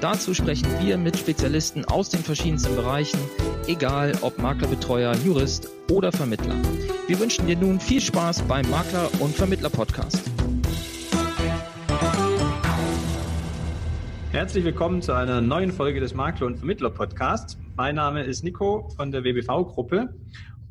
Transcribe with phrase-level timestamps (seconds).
[0.00, 3.20] Dazu sprechen wir mit Spezialisten aus den verschiedensten Bereichen,
[3.66, 6.54] egal ob Maklerbetreuer, Jurist oder Vermittler.
[7.06, 10.22] Wir wünschen dir nun viel Spaß beim Makler- und Vermittler-Podcast.
[14.30, 17.58] Herzlich willkommen zu einer neuen Folge des Makler- und Vermittler-Podcasts.
[17.76, 20.14] Mein Name ist Nico von der WBV-Gruppe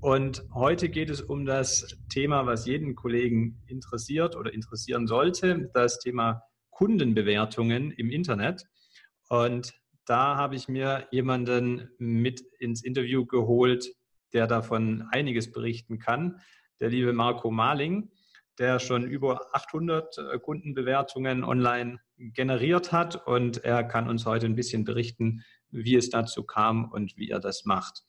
[0.02, 6.00] und heute geht es um das Thema, was jeden Kollegen interessiert oder interessieren sollte, das
[6.00, 8.66] Thema Kundenbewertungen im Internet.
[9.30, 9.74] Und
[10.06, 13.96] da habe ich mir jemanden mit ins Interview geholt,
[14.34, 16.42] der davon einiges berichten kann.
[16.80, 18.12] Der liebe Marco Marling,
[18.58, 24.56] der schon über 800 äh, Kundenbewertungen online generiert hat und er kann uns heute ein
[24.56, 28.04] bisschen berichten, wie es dazu kam und wie er das macht.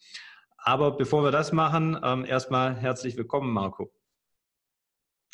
[0.56, 3.92] Aber bevor wir das machen, ähm, erstmal herzlich willkommen, Marco.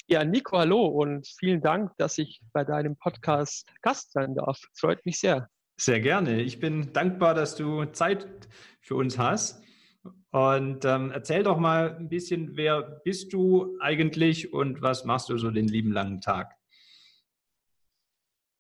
[0.09, 4.61] Ja, Nico, hallo und vielen Dank, dass ich bei deinem Podcast Gast sein darf.
[4.75, 5.49] Freut mich sehr.
[5.79, 6.41] Sehr gerne.
[6.41, 8.27] Ich bin dankbar, dass du Zeit
[8.81, 9.63] für uns hast.
[10.31, 15.37] Und ähm, erzähl doch mal ein bisschen, wer bist du eigentlich und was machst du
[15.39, 16.55] so den lieben langen Tag?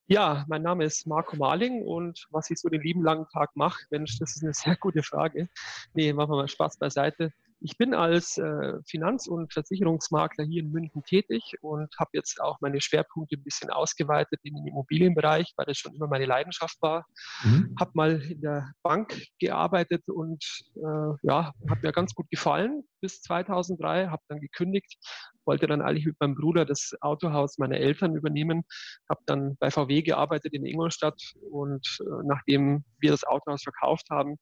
[0.08, 3.84] Ja, mein Name ist Marco Marling und was ich so den lieben langen Tag mache,
[3.90, 5.48] Mensch, das ist eine sehr gute Frage.
[5.94, 7.32] Nee, machen wir mal Spaß beiseite.
[7.60, 12.60] Ich bin als äh, Finanz- und Versicherungsmakler hier in München tätig und habe jetzt auch
[12.60, 17.06] meine Schwerpunkte ein bisschen ausgeweitet in den Immobilienbereich, weil das schon immer meine Leidenschaft war.
[17.44, 17.74] Mhm.
[17.78, 20.44] Habe mal in der Bank gearbeitet und
[20.76, 24.96] äh, ja, hat mir ganz gut gefallen bis 2003, habe dann gekündigt,
[25.44, 28.64] wollte dann eigentlich mit meinem Bruder das Autohaus meiner Eltern übernehmen,
[29.08, 31.20] habe dann bei VW gearbeitet in Ingolstadt
[31.50, 34.36] und äh, nachdem wir das Autohaus verkauft haben,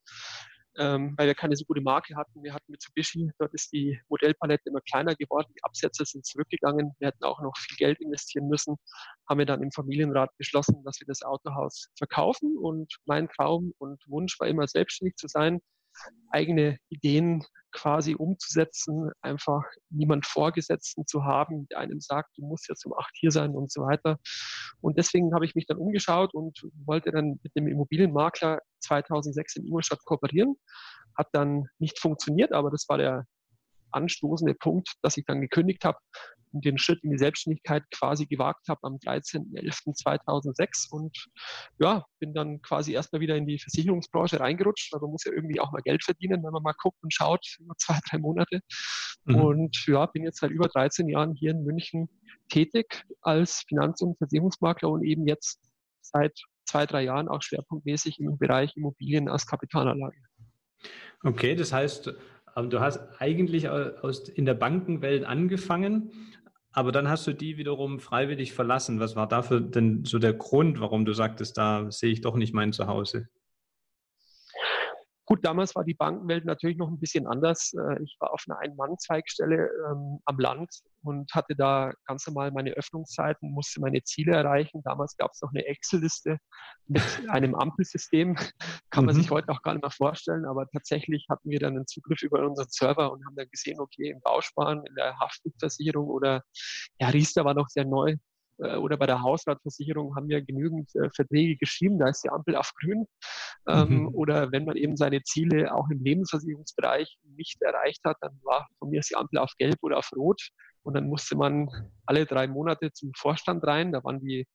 [0.77, 2.43] ähm, weil wir keine so gute Marke hatten.
[2.43, 6.91] Wir hatten Mitsubishi, dort ist die Modellpalette immer kleiner geworden, die Absätze sind zurückgegangen.
[6.99, 8.75] Wir hätten auch noch viel Geld investieren müssen.
[9.29, 12.57] Haben wir dann im Familienrat beschlossen, dass wir das Autohaus verkaufen.
[12.57, 15.61] Und mein Traum und Wunsch war immer, selbstständig zu sein,
[16.31, 17.43] eigene Ideen
[17.75, 23.11] quasi umzusetzen, einfach niemand Vorgesetzten zu haben, der einem sagt, du musst jetzt um acht
[23.13, 24.17] hier sein und so weiter.
[24.81, 29.65] Und deswegen habe ich mich dann umgeschaut und wollte dann mit dem Immobilienmakler 2006 in
[29.65, 30.55] Ingolstadt kooperieren.
[31.17, 33.25] Hat dann nicht funktioniert, aber das war der
[33.95, 35.97] anstoßende Punkt, dass ich dann gekündigt habe
[36.51, 41.27] und den Schritt in die Selbstständigkeit quasi gewagt habe am 13.11.2006 und
[41.79, 45.71] ja, bin dann quasi erstmal wieder in die Versicherungsbranche reingerutscht, man muss ja irgendwie auch
[45.71, 48.61] mal Geld verdienen, wenn man mal guckt und schaut, über zwei, drei Monate.
[49.25, 49.35] Mhm.
[49.35, 52.07] Und ja, bin jetzt seit über 13 Jahren hier in München
[52.49, 55.59] tätig als Finanz- und Versicherungsmakler und eben jetzt
[56.01, 60.17] seit zwei, drei Jahren auch schwerpunktmäßig im Bereich Immobilien als Kapitalanlage.
[61.23, 62.13] Okay, das heißt,
[62.55, 66.11] ähm, du hast eigentlich aus, in der Bankenwelt angefangen,
[66.71, 68.99] aber dann hast du die wiederum freiwillig verlassen.
[68.99, 72.53] Was war dafür denn so der Grund, warum du sagtest, da sehe ich doch nicht
[72.53, 73.29] mein Zuhause?
[75.27, 77.73] Gut, damals war die Bankenwelt natürlich noch ein bisschen anders.
[77.73, 80.69] Äh, ich war auf einer Ein-Mann-Zweigstelle ähm, am Land
[81.01, 84.81] und hatte da ganz normal meine Öffnungszeiten, musste meine Ziele erreichen.
[84.83, 86.37] Damals gab es noch eine Excel-Liste
[86.87, 88.35] mit einem Ampelsystem.
[88.91, 89.21] Kann man mhm.
[89.21, 92.45] sich heute auch gar nicht mehr vorstellen, aber tatsächlich hatten wir dann einen Zugriff über
[92.45, 96.43] unseren Server und haben dann gesehen, okay, im Bausparen, in der Haftpflichtversicherung oder
[96.99, 98.15] ja, Riester war noch sehr neu,
[98.57, 102.71] oder bei der Hausratversicherung haben wir genügend äh, Verträge geschrieben, da ist die Ampel auf
[102.79, 103.05] grün.
[103.67, 104.07] Ähm, mhm.
[104.13, 108.89] Oder wenn man eben seine Ziele auch im Lebensversicherungsbereich nicht erreicht hat, dann war von
[108.89, 110.41] mir die Ampel auf gelb oder auf rot.
[110.83, 111.67] Und dann musste man
[112.05, 113.91] alle drei Monate zum Vorstand rein.
[113.91, 114.47] Da waren die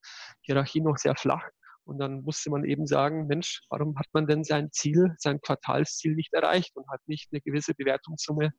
[0.42, 1.42] Hierarchien noch sehr flach.
[1.84, 6.14] Und dann musste man eben sagen, Mensch, warum hat man denn sein Ziel, sein Quartalsziel
[6.14, 8.52] nicht erreicht und hat nicht eine gewisse Bewertungssumme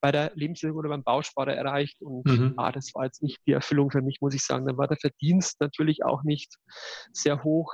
[0.00, 2.00] bei der Lebensversicherung oder beim Bausparer erreicht.
[2.02, 2.54] Und mhm.
[2.56, 4.66] ah, das war jetzt nicht die Erfüllung für mich, muss ich sagen.
[4.66, 6.54] Dann war der Verdienst natürlich auch nicht
[7.12, 7.72] sehr hoch.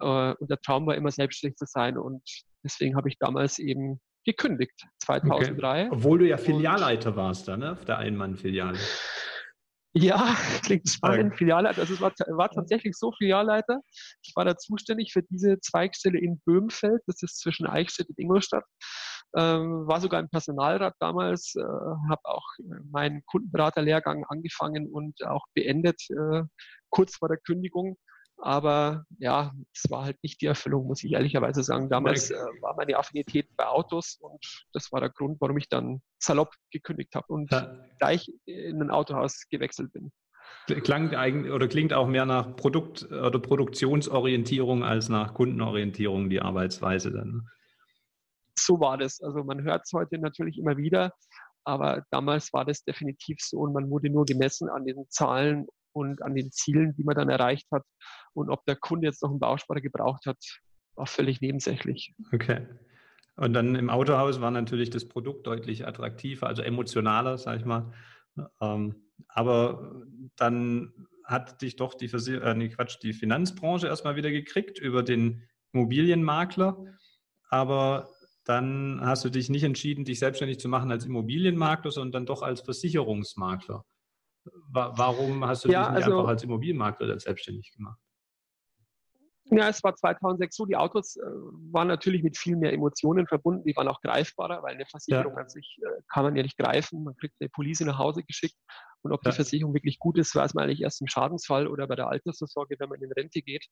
[0.00, 1.96] Äh, und der Traum war immer selbstständig zu sein.
[1.96, 2.22] Und
[2.64, 5.84] deswegen habe ich damals eben gekündigt, 2003.
[5.84, 5.88] Okay.
[5.90, 7.72] Obwohl du ja Filialleiter warst da, ne?
[7.72, 8.78] Auf der Einmann-Filiale.
[9.94, 11.36] Ja, klingt spannend.
[11.36, 13.80] Filialleiter, also es war, war tatsächlich so Filialleiter.
[14.22, 18.64] Ich war da zuständig für diese Zweigstelle in Böhmfeld, das ist zwischen Eichstätt und Ingolstadt.
[19.34, 22.46] Ähm, war sogar im Personalrat damals, äh, habe auch
[22.90, 26.42] meinen Kundenberaterlehrgang angefangen und auch beendet, äh,
[26.90, 27.96] kurz vor der Kündigung.
[28.36, 31.88] Aber ja, es war halt nicht die Erfüllung, muss ich ehrlicherweise sagen.
[31.88, 36.02] Damals äh, war meine Affinität bei Autos und das war der Grund, warum ich dann
[36.18, 37.72] salopp gekündigt habe und ja.
[37.98, 40.10] gleich in ein Autohaus gewechselt bin.
[40.82, 47.12] Klang eigentlich oder klingt auch mehr nach Produkt- oder Produktionsorientierung als nach Kundenorientierung die Arbeitsweise
[47.12, 47.48] dann.
[48.58, 49.20] So war das.
[49.20, 51.12] Also man hört es heute natürlich immer wieder,
[51.64, 56.22] aber damals war das definitiv so und man wurde nur gemessen an den Zahlen und
[56.22, 57.84] an den Zielen, die man dann erreicht hat.
[58.34, 60.38] Und ob der Kunde jetzt noch einen Bausparer gebraucht hat,
[60.94, 62.14] war völlig nebensächlich.
[62.32, 62.66] Okay.
[63.36, 67.92] Und dann im Autohaus war natürlich das Produkt deutlich attraktiver, also emotionaler, sag ich mal.
[68.60, 68.94] Ähm,
[69.28, 70.02] aber
[70.36, 70.92] dann
[71.24, 75.48] hat dich doch die, Versier äh, nee, Quatsch, die Finanzbranche erstmal wieder gekriegt über den
[75.72, 76.84] Immobilienmakler.
[77.48, 78.10] Aber
[78.44, 82.42] dann hast du dich nicht entschieden, dich selbstständig zu machen als Immobilienmakler, sondern dann doch
[82.42, 83.84] als Versicherungsmakler.
[84.72, 88.00] Warum hast du ja, dich nicht also, einfach als Immobilienmakler selbstständig gemacht?
[89.54, 91.20] Ja, es war 2006 so, die Autos äh,
[91.70, 95.42] waren natürlich mit viel mehr Emotionen verbunden, die waren auch greifbarer, weil eine Versicherung ja.
[95.42, 98.56] an sich äh, kann man ja nicht greifen, man kriegt eine Police nach Hause geschickt
[99.02, 99.30] und ob ja.
[99.30, 102.76] die Versicherung wirklich gut ist, weiß man eigentlich erst im Schadensfall oder bei der Altersvorsorge,
[102.78, 103.66] wenn man in Rente geht.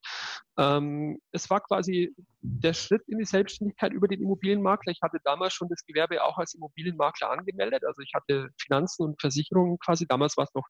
[0.58, 4.92] Ähm, es war quasi der Schritt in die Selbstständigkeit über den Immobilienmakler.
[4.92, 7.84] Ich hatte damals schon das Gewerbe auch als Immobilienmakler angemeldet.
[7.84, 10.06] Also ich hatte Finanzen und Versicherungen quasi.
[10.06, 10.66] Damals war es noch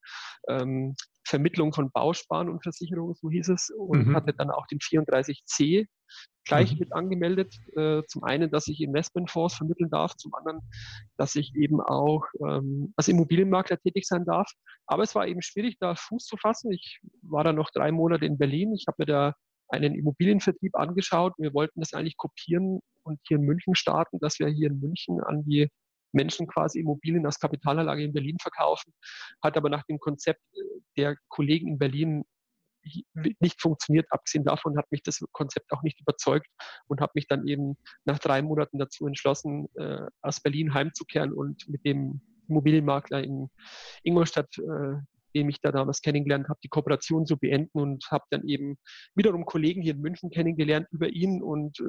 [0.49, 0.95] ähm,
[1.31, 4.17] Vermittlung von Bausparen und Versicherungen, so hieß es, und mhm.
[4.17, 5.87] hatte dann auch den 34c
[6.45, 6.79] gleich mhm.
[6.81, 7.55] mit angemeldet.
[7.77, 10.61] Äh, zum einen, dass ich Investmentfonds vermitteln darf, zum anderen,
[11.17, 14.51] dass ich eben auch ähm, als Immobilienmakler tätig sein darf.
[14.87, 16.73] Aber es war eben schwierig, da Fuß zu fassen.
[16.73, 18.75] Ich war da noch drei Monate in Berlin.
[18.75, 19.35] Ich habe mir da
[19.69, 21.35] einen Immobilienvertrieb angeschaut.
[21.39, 25.21] Wir wollten das eigentlich kopieren und hier in München starten, dass wir hier in München
[25.21, 25.69] an die
[26.13, 28.93] Menschen quasi Immobilien als Kapitalanlage in Berlin verkaufen,
[29.43, 32.25] hat aber nach dem Konzept äh, der Kollegen in Berlin
[33.41, 34.07] nicht funktioniert.
[34.11, 36.49] Abgesehen davon hat mich das Konzept auch nicht überzeugt
[36.87, 41.69] und habe mich dann eben nach drei Monaten dazu entschlossen, äh, aus Berlin heimzukehren und
[41.69, 43.51] mit dem Immobilienmakler in
[44.03, 44.97] Ingolstadt äh,
[45.35, 48.77] dem ich da damals kennengelernt habe, die Kooperation zu beenden und habe dann eben
[49.15, 51.85] wiederum Kollegen hier in München kennengelernt über ihn und äh,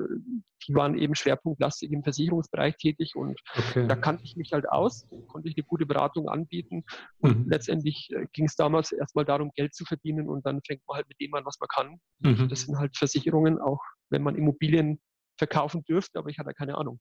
[0.68, 3.88] die waren eben schwerpunktlastig im Versicherungsbereich tätig und okay.
[3.88, 6.84] da kannte ich mich halt aus, konnte ich eine gute Beratung anbieten
[7.20, 7.50] und mhm.
[7.50, 11.08] letztendlich äh, ging es damals erstmal darum, Geld zu verdienen und dann fängt man halt
[11.08, 12.00] mit dem an, was man kann.
[12.20, 12.50] Mhm.
[12.50, 15.00] Das sind halt Versicherungen, auch wenn man Immobilien
[15.38, 17.00] verkaufen dürfte, aber ich hatte keine Ahnung.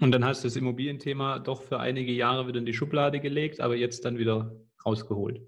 [0.00, 3.60] Und dann hast du das Immobilienthema doch für einige Jahre wieder in die Schublade gelegt,
[3.60, 5.40] aber jetzt dann wieder rausgeholt.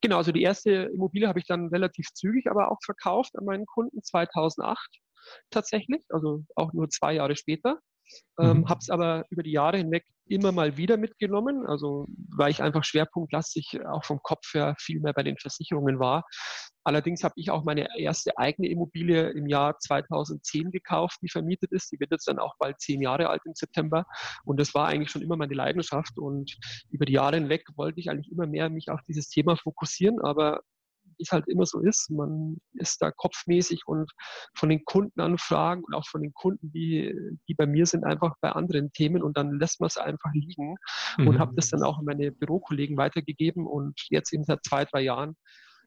[0.00, 3.66] Genau, also die erste Immobilie habe ich dann relativ zügig aber auch verkauft an meinen
[3.66, 4.78] Kunden 2008
[5.50, 7.78] tatsächlich, also auch nur zwei Jahre später.
[8.38, 8.68] Ähm, mhm.
[8.68, 12.06] habe es aber über die Jahre hinweg immer mal wieder mitgenommen, also
[12.36, 16.24] weil ich einfach schwerpunktlastig auch vom Kopf her viel mehr bei den Versicherungen war.
[16.84, 21.90] Allerdings habe ich auch meine erste eigene Immobilie im Jahr 2010 gekauft, die vermietet ist.
[21.90, 24.04] Die wird jetzt dann auch bald zehn Jahre alt im September.
[24.44, 26.18] Und das war eigentlich schon immer meine Leidenschaft.
[26.18, 26.56] Und
[26.90, 30.20] über die Jahre hinweg wollte ich eigentlich immer mehr mich auf dieses Thema fokussieren.
[30.20, 30.60] Aber
[31.18, 32.10] wie es halt immer so ist.
[32.10, 34.10] Man ist da kopfmäßig und
[34.54, 37.14] von den Kundenanfragen und auch von den Kunden, die,
[37.48, 40.76] die bei mir sind, einfach bei anderen Themen und dann lässt man es einfach liegen
[41.18, 41.28] mhm.
[41.28, 45.02] und habe das dann auch an meine Bürokollegen weitergegeben und jetzt eben seit zwei, drei
[45.02, 45.36] Jahren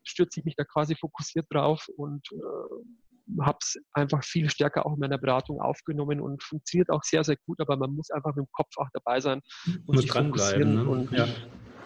[0.04, 4.94] stürze ich mich da quasi fokussiert drauf und äh, habe es einfach viel stärker auch
[4.94, 8.46] in meiner Beratung aufgenommen und funktioniert auch sehr, sehr gut, aber man muss einfach mit
[8.46, 10.76] dem Kopf auch dabei sein und muss sich fokussieren.
[10.76, 10.90] Ne?
[10.90, 11.28] Und, ja.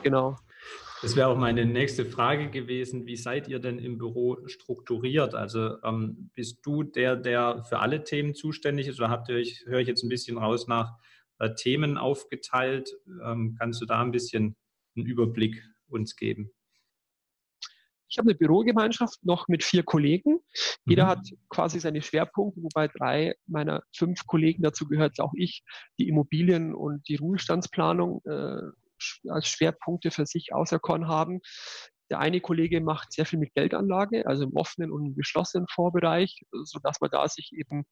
[0.04, 0.36] Genau.
[1.02, 3.08] Das wäre auch meine nächste Frage gewesen.
[3.08, 5.34] Wie seid ihr denn im Büro strukturiert?
[5.34, 9.64] Also ähm, bist du der, der für alle Themen zuständig ist oder habt ihr euch,
[9.66, 10.98] höre ich jetzt ein bisschen raus nach
[11.40, 12.92] äh, Themen aufgeteilt?
[13.26, 14.56] Ähm, kannst du da ein bisschen
[14.96, 16.52] einen Überblick uns geben?
[18.12, 20.40] Ich habe eine Bürogemeinschaft noch mit vier Kollegen.
[20.86, 21.10] Jeder mhm.
[21.10, 25.64] hat quasi seine Schwerpunkte, wobei drei meiner fünf Kollegen, dazu gehört auch ich,
[25.98, 28.62] die Immobilien und die Ruhestandsplanung äh,
[29.30, 31.42] als Schwerpunkte für sich auserkoren haben.
[32.12, 37.00] Der eine Kollege macht sehr viel mit Geldanlage, also im offenen und geschlossenen Fondsbereich, sodass
[37.00, 37.86] man da sich eben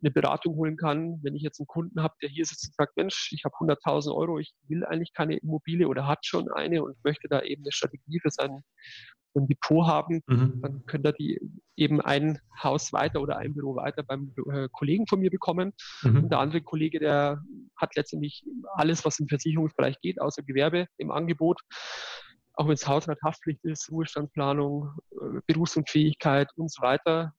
[0.00, 1.18] eine Beratung holen kann.
[1.22, 4.14] Wenn ich jetzt einen Kunden habe, der hier sitzt und sagt, Mensch, ich habe 100.000
[4.14, 7.72] Euro, ich will eigentlich keine Immobilie oder hat schon eine und möchte da eben eine
[7.72, 8.62] Strategie für sein
[9.36, 10.60] ein Depot haben, mhm.
[10.60, 11.40] dann könnt ihr die
[11.76, 15.72] eben ein Haus weiter oder ein Büro weiter beim äh, Kollegen von mir bekommen.
[16.02, 16.24] Mhm.
[16.24, 17.42] Und der andere Kollege, der
[17.76, 21.60] hat letztendlich alles, was im Versicherungsbereich geht, außer Gewerbe im Angebot.
[22.60, 27.32] Auch wenn es Hausrathaftpflicht ist, Ruhestandsplanung, äh, Berufsunfähigkeit und so weiter.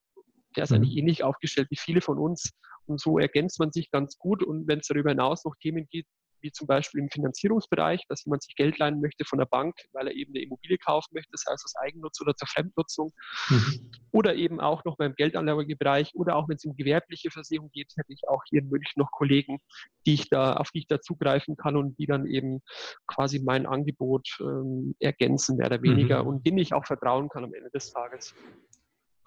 [0.55, 0.77] Der ist mhm.
[0.77, 2.49] eigentlich ähnlich aufgestellt wie viele von uns.
[2.87, 4.41] Und so ergänzt man sich ganz gut.
[4.41, 6.09] Und wenn es darüber hinaus noch Themen gibt,
[6.41, 10.07] wie zum Beispiel im Finanzierungsbereich, dass jemand sich Geld leihen möchte von der Bank, weil
[10.07, 13.11] er eben eine Immobilie kaufen möchte, das heißt aus Eigennutz oder zur Fremdnutzung.
[13.49, 13.91] Mhm.
[14.11, 18.11] Oder eben auch noch beim Geldanlagebereich oder auch wenn es um gewerbliche Versicherung geht, hätte
[18.11, 19.59] ich auch hier in München noch Kollegen,
[20.05, 22.61] die ich da, auf die ich da zugreifen kann und die dann eben
[23.07, 26.29] quasi mein Angebot ähm, ergänzen, mehr oder weniger, mhm.
[26.29, 28.33] und denen ich auch vertrauen kann am Ende des Tages.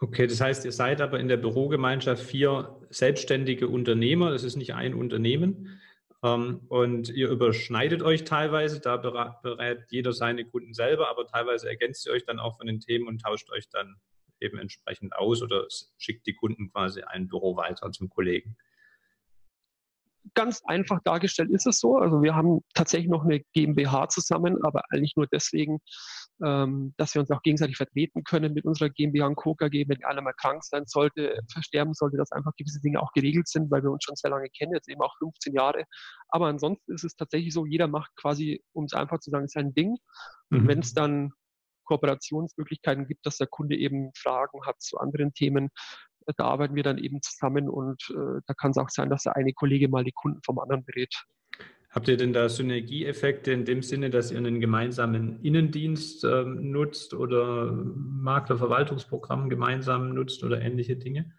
[0.01, 4.31] Okay, das heißt, ihr seid aber in der Bürogemeinschaft vier selbstständige Unternehmer.
[4.31, 5.81] Das ist nicht ein Unternehmen.
[6.25, 8.81] Ähm, und ihr überschneidet euch teilweise.
[8.81, 12.81] Da berät jeder seine Kunden selber, aber teilweise ergänzt ihr euch dann auch von den
[12.81, 13.97] Themen und tauscht euch dann
[14.41, 15.67] eben entsprechend aus oder
[15.99, 18.57] schickt die Kunden quasi ein Büro weiter zum Kollegen
[20.33, 21.97] ganz einfach dargestellt ist es so.
[21.97, 25.81] Also wir haben tatsächlich noch eine GmbH zusammen, aber eigentlich nur deswegen,
[26.43, 29.55] ähm, dass wir uns auch gegenseitig vertreten können mit unserer GmbH und Co.
[29.55, 29.85] KG.
[29.89, 33.71] Wenn einer mal krank sein sollte, versterben sollte, dass einfach gewisse Dinge auch geregelt sind,
[33.71, 35.85] weil wir uns schon sehr lange kennen, jetzt eben auch 15 Jahre.
[36.29, 39.75] Aber ansonsten ist es tatsächlich so, jeder macht quasi, um es einfach zu sagen, sein
[39.75, 39.97] Ding.
[40.51, 40.69] Mhm.
[40.69, 41.33] Wenn es dann
[41.85, 45.71] Kooperationsmöglichkeiten gibt, dass der Kunde eben Fragen hat zu anderen Themen,
[46.37, 49.37] da arbeiten wir dann eben zusammen und äh, da kann es auch sein, dass der
[49.37, 51.15] eine Kollege mal die Kunden vom anderen berät.
[51.95, 57.15] Habt ihr denn da Synergieeffekte in dem Sinne, dass ihr einen gemeinsamen Innendienst äh, nutzt
[57.15, 61.33] oder Maklerverwaltungsprogramm gemeinsam nutzt oder ähnliche Dinge?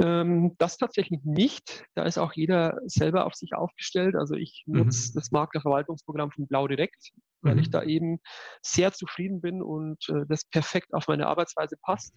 [0.00, 1.84] Ähm, das tatsächlich nicht.
[1.94, 4.14] Da ist auch jeder selber auf sich aufgestellt.
[4.16, 4.78] Also ich mhm.
[4.78, 7.10] nutze das Maklerverwaltungsprogramm von Blau Direkt,
[7.42, 7.60] weil mhm.
[7.60, 8.20] ich da eben
[8.62, 12.14] sehr zufrieden bin und äh, das perfekt auf meine Arbeitsweise passt.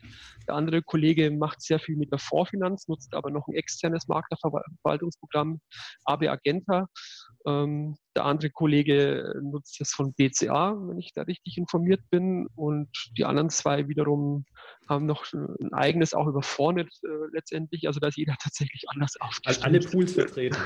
[0.48, 5.60] Der andere Kollege macht sehr viel mit der Vorfinanz, nutzt aber noch ein externes Maklerverwaltungsprogramm,
[6.06, 6.88] AB Agenta.
[7.46, 12.48] Ähm, der andere Kollege nutzt es von BCA, wenn ich da richtig informiert bin.
[12.56, 14.46] Und die anderen zwei wiederum
[14.88, 17.88] haben noch ein eigenes, auch über Fornet äh, letztendlich.
[17.88, 19.66] Also da ist jeder tatsächlich anders aufgestellt.
[19.66, 20.58] alle Pools vertreten.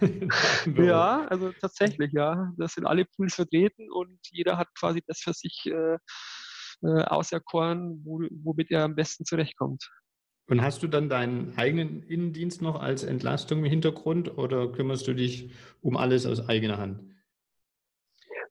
[0.76, 2.52] ja, also tatsächlich, ja.
[2.56, 5.98] Das sind alle Pools vertreten und jeder hat quasi das für sich äh,
[6.82, 9.90] äh, auserkoren, wo, womit er am besten zurechtkommt.
[10.48, 15.12] Und hast du dann deinen eigenen Innendienst noch als Entlastung im Hintergrund oder kümmerst du
[15.12, 15.50] dich
[15.82, 17.00] um alles aus eigener Hand?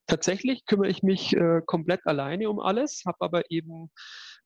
[0.06, 3.90] Tatsächlich kümmere ich mich äh, komplett alleine um alles, habe aber eben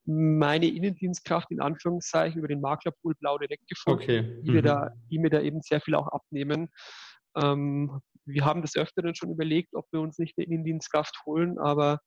[0.05, 4.41] meine Innendienstkraft in Anführungszeichen über den Maklerpool Blau direkt gefunden, okay.
[4.43, 4.55] die, mhm.
[4.55, 6.69] mir da, die mir da eben sehr viel auch abnehmen.
[7.35, 11.99] Ähm, wir haben des Öfteren schon überlegt, ob wir uns nicht eine Innendienstkraft holen, aber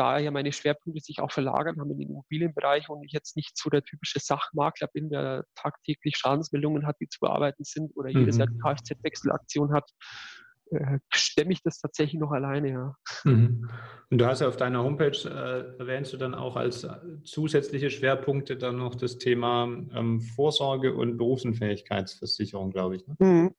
[0.00, 3.58] da ja meine Schwerpunkte sich auch verlagern haben in den Immobilienbereich und ich jetzt nicht
[3.58, 8.36] so der typische Sachmakler bin, der tagtäglich Schadensmeldungen hat, die zu bearbeiten sind oder jedes
[8.36, 8.40] mhm.
[8.40, 9.90] Jahr die Kfz-Wechselaktion hat,
[10.70, 12.94] äh, stemme ich das tatsächlich noch alleine, ja.
[13.24, 13.68] Mhm.
[14.08, 17.90] Und du hast ja auf deiner Homepage, äh, erwähnst du dann auch als äh, zusätzliche
[17.90, 23.06] Schwerpunkte dann noch das Thema ähm, Vorsorge und Berufsunfähigkeitsversicherung, glaube ich.
[23.06, 23.16] Ne?
[23.18, 23.54] Mhm.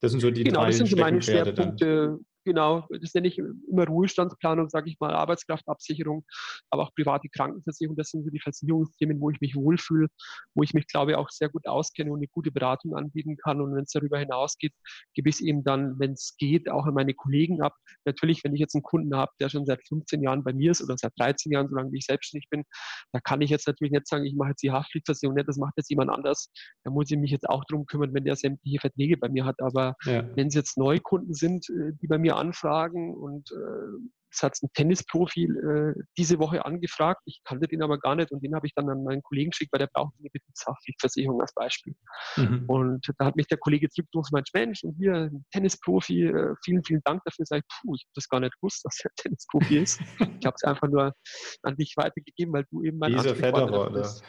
[0.00, 2.26] Das sind so die genau, drei das sind so meine Schwerpunkte, dann.
[2.44, 6.24] Genau, das nenne ich immer Ruhestandsplanung, sage ich mal, Arbeitskraftabsicherung,
[6.70, 7.96] aber auch private Krankenversicherung.
[7.96, 10.08] Das sind so die Versicherungsthemen, wo ich mich wohlfühle,
[10.54, 13.62] wo ich mich, glaube ich, auch sehr gut auskenne und eine gute Beratung anbieten kann.
[13.62, 14.74] Und wenn es darüber hinausgeht,
[15.14, 17.74] gebe ich es eben dann, wenn es geht, auch an meine Kollegen ab.
[18.04, 20.82] Natürlich, wenn ich jetzt einen Kunden habe, der schon seit 15 Jahren bei mir ist
[20.82, 22.64] oder seit 13 Jahren, solange wie ich selbstständig bin,
[23.12, 25.74] da kann ich jetzt natürlich nicht sagen, ich mache jetzt die Haftpflichtversicherung nicht, das macht
[25.78, 26.50] jetzt jemand anders.
[26.84, 29.62] Da muss ich mich jetzt auch drum kümmern, wenn der sämtliche Verträge bei mir hat.
[29.62, 30.28] Aber ja.
[30.36, 34.68] wenn es jetzt Neukunden sind, äh, die bei mir anfragen und äh, es hat ein
[34.74, 37.22] Tennisprofi äh, diese Woche angefragt.
[37.24, 39.72] Ich kannte den aber gar nicht und den habe ich dann an meinen Kollegen geschickt,
[39.72, 41.94] weil der braucht eine Betriebshaftpflichtversicherung als Beispiel.
[42.36, 42.64] Mhm.
[42.66, 46.82] Und da hat mich der Kollege zurückgerufen, mein Mensch, und hier ein Tennisprofi, äh, vielen,
[46.84, 47.46] vielen Dank dafür.
[47.46, 50.00] Sag ich, puh, ich habe das gar nicht gewusst, dass er Tennisprofi ist.
[50.18, 51.14] ich habe es einfach nur
[51.62, 54.24] an dich weitergegeben, weil du eben mein Dieser Federer, bist.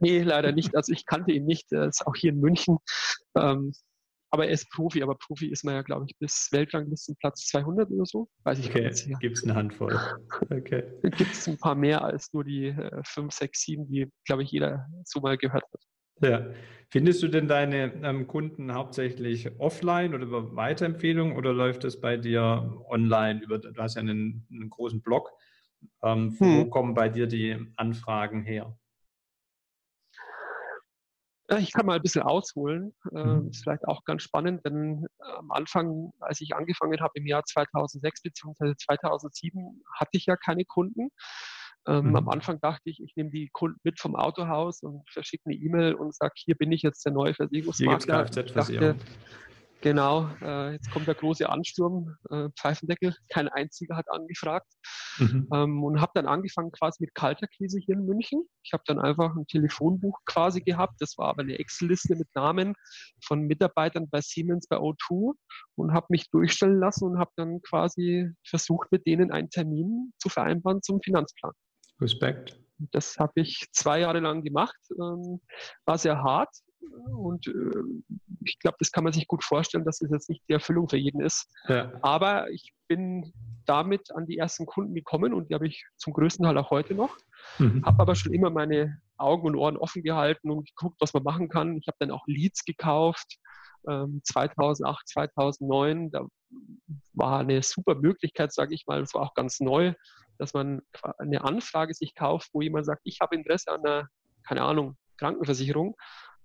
[0.00, 0.74] Nee, leider nicht.
[0.74, 1.70] Also ich kannte ihn nicht.
[1.72, 2.78] Er ist auch hier in München.
[3.36, 3.72] Ähm,
[4.30, 8.06] aber er ist Profi, aber Profi ist man ja, glaube ich, bis Weltranglistenplatz 200 oder
[8.06, 8.28] so.
[8.44, 9.98] Weiß ich okay, gibt es eine Handvoll.
[10.50, 10.84] Okay.
[11.02, 14.50] Gibt es ein paar mehr als nur die äh, 5, 6, 7, die, glaube ich,
[14.50, 15.80] jeder so mal gehört hat.
[16.22, 16.46] Ja.
[16.90, 22.16] Findest du denn deine ähm, Kunden hauptsächlich offline oder über Weiterempfehlungen oder läuft es bei
[22.16, 23.40] dir online?
[23.42, 25.30] Über, du hast ja einen, einen großen Blog.
[26.02, 26.58] Ähm, hm.
[26.58, 28.76] Wo kommen bei dir die Anfragen her?
[31.58, 32.94] Ich kann mal ein bisschen ausholen.
[33.10, 33.48] Mhm.
[33.50, 38.22] Ist vielleicht auch ganz spannend, denn am Anfang, als ich angefangen habe im Jahr 2006
[38.22, 38.74] bzw.
[38.76, 41.10] 2007, hatte ich ja keine Kunden.
[41.86, 42.16] Ähm, mhm.
[42.16, 45.94] Am Anfang dachte ich, ich nehme die Kunden mit vom Autohaus und verschicke eine E-Mail
[45.94, 48.26] und sage, hier bin ich jetzt der neue Versicherungsmakler.
[48.26, 48.96] Hier dachte,
[49.82, 54.70] Genau, äh, jetzt kommt der große Ansturm, äh, Pfeifendeckel, kein einziger hat angefragt
[55.18, 55.48] mhm.
[55.54, 58.42] ähm, und habe dann angefangen quasi mit Kalterkrise hier in München.
[58.62, 62.74] Ich habe dann einfach ein Telefonbuch quasi gehabt, das war aber eine Excel-Liste mit Namen
[63.24, 65.32] von Mitarbeitern bei Siemens, bei O2
[65.76, 70.28] und habe mich durchstellen lassen und habe dann quasi versucht, mit denen einen Termin zu
[70.28, 71.52] vereinbaren zum Finanzplan.
[72.00, 72.58] Respekt.
[72.92, 75.40] Das habe ich zwei Jahre lang gemacht, ähm,
[75.86, 76.50] war sehr hart
[77.16, 78.10] und äh,
[78.44, 80.96] ich glaube, das kann man sich gut vorstellen, dass das jetzt nicht die Erfüllung für
[80.96, 81.48] jeden ist.
[81.68, 81.92] Ja.
[82.02, 83.32] Aber ich bin
[83.66, 86.94] damit an die ersten Kunden gekommen und die habe ich zum größten Teil auch heute
[86.94, 87.16] noch.
[87.58, 87.84] Mhm.
[87.84, 91.48] Habe aber schon immer meine Augen und Ohren offen gehalten und geguckt, was man machen
[91.48, 91.76] kann.
[91.76, 93.38] Ich habe dann auch Leads gekauft.
[93.84, 96.26] 2008, ähm, 2009, da
[97.14, 99.94] war eine super Möglichkeit, sage ich mal, das war auch ganz neu,
[100.38, 100.82] dass man
[101.18, 104.08] eine Anfrage sich kauft, wo jemand sagt, ich habe Interesse an einer,
[104.46, 105.96] keine Ahnung, Krankenversicherung.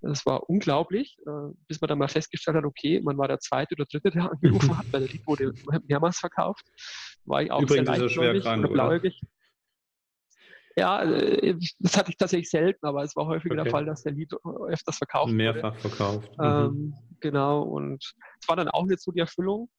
[0.08, 3.76] Das war unglaublich, äh, bis man dann mal festgestellt hat, okay, man war der zweite
[3.76, 4.42] oder dritte, der angerufen
[4.78, 5.54] hat, weil der Lied wurde
[5.88, 6.66] mehrmals verkauft.
[7.26, 9.02] War ich auch Übrigens sehr ist er schwer krank, oder?
[10.78, 13.64] Ja, äh, das hatte ich tatsächlich selten, aber es war häufiger okay.
[13.64, 14.32] der Fall, dass der Lied
[14.68, 15.90] öfters verkauft Mehrfach wurde.
[15.90, 16.38] verkauft.
[16.38, 16.44] Mhm.
[16.44, 18.04] Ähm, genau, und
[18.40, 19.70] es war dann auch nicht so die Erfüllung.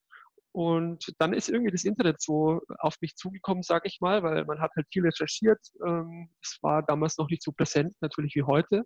[0.57, 4.59] Und dann ist irgendwie das Internet so auf mich zugekommen, sage ich mal, weil man
[4.59, 5.59] hat halt viel recherchiert.
[5.87, 8.85] Ähm, es war damals noch nicht so präsent, natürlich wie heute.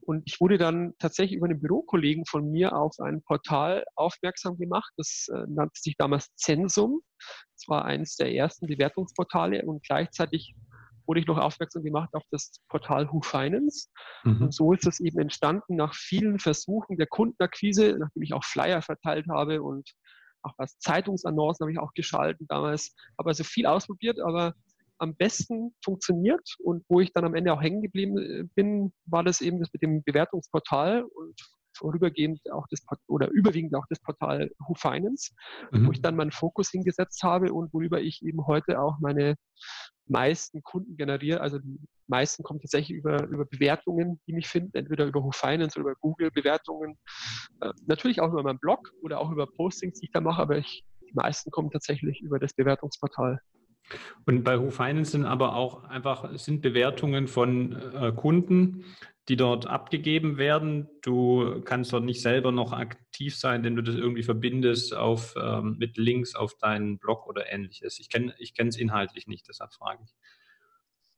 [0.00, 4.92] Und ich wurde dann tatsächlich über einen Bürokollegen von mir auf ein Portal aufmerksam gemacht.
[4.96, 7.00] Das äh, nannte sich damals Zensum.
[7.54, 10.56] Das war eines der ersten Bewertungsportale und gleichzeitig
[11.06, 13.88] wurde ich noch aufmerksam gemacht auf das Portal Who Finance.
[14.24, 14.42] Mhm.
[14.42, 18.82] Und so ist es eben entstanden nach vielen Versuchen der Kundenakquise, nachdem ich auch Flyer
[18.82, 19.88] verteilt habe und
[20.44, 22.94] auch was Zeitungsannoncen habe ich auch geschalten damals.
[23.18, 24.54] Habe also viel ausprobiert, aber
[24.98, 29.24] am besten funktioniert und wo ich dann am Ende auch hängen geblieben äh, bin, war
[29.24, 31.40] das eben das mit dem Bewertungsportal und
[31.76, 35.32] vorübergehend auch das oder überwiegend auch das Portal Who Finance,
[35.72, 35.86] mhm.
[35.86, 39.34] wo ich dann meinen Fokus hingesetzt habe und worüber ich eben heute auch meine
[40.06, 41.40] meisten Kunden generiere.
[41.40, 45.78] Also die meisten kommen tatsächlich über, über Bewertungen, die mich finden, entweder über Who Finance
[45.78, 46.96] oder über Google Bewertungen.
[47.60, 50.58] Äh, natürlich auch über meinen Blog oder auch über Postings, die ich da mache, aber
[50.58, 53.40] ich, die meisten kommen tatsächlich über das Bewertungsportal.
[54.26, 58.84] Und bei Who Finance sind aber auch einfach sind Bewertungen von äh, Kunden,
[59.28, 60.88] die dort abgegeben werden.
[61.02, 65.76] Du kannst dort nicht selber noch aktiv sein, denn du das irgendwie verbindest auf, ähm,
[65.78, 67.98] mit Links auf deinen Blog oder ähnliches.
[67.98, 70.14] Ich kenne ich es inhaltlich nicht, deshalb frage ich.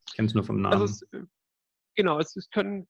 [0.08, 0.80] Ich kenne es nur vom Namen.
[0.80, 1.24] Also es, äh,
[1.96, 2.86] genau, es, es können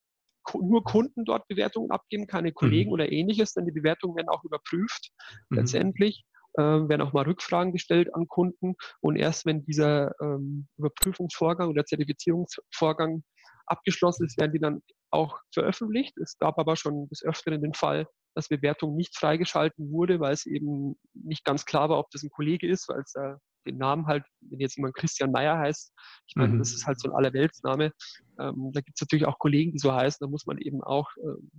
[0.55, 2.95] nur Kunden dort Bewertungen abgeben, keine Kollegen mhm.
[2.95, 5.11] oder ähnliches, denn die Bewertungen werden auch überprüft
[5.49, 5.59] mhm.
[5.59, 6.25] letztendlich.
[6.59, 11.85] Äh, werden auch mal Rückfragen gestellt an Kunden und erst wenn dieser ähm, Überprüfungsvorgang oder
[11.85, 13.23] Zertifizierungsvorgang
[13.67, 16.17] abgeschlossen ist, werden die dann auch veröffentlicht.
[16.19, 20.47] Es gab aber schon des Öfteren den Fall, dass Bewertung nicht freigeschalten wurde, weil es
[20.47, 23.35] eben nicht ganz klar war, ob das ein Kollege ist, weil es äh,
[23.67, 25.93] den Namen halt, wenn jetzt jemand Christian Meyer heißt,
[26.29, 26.59] ich meine, mhm.
[26.59, 27.93] das ist halt so ein Allerweltsname.
[28.39, 31.11] Ähm, da gibt es natürlich auch Kollegen, die so heißen, da muss man eben auch
[31.23, 31.51] ähm,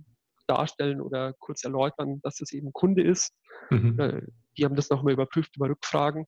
[0.46, 3.32] darstellen oder kurz erläutern, dass das eben Kunde ist.
[3.70, 3.98] Mhm.
[3.98, 4.22] Äh,
[4.58, 6.26] die haben das nochmal überprüft über Rückfragen.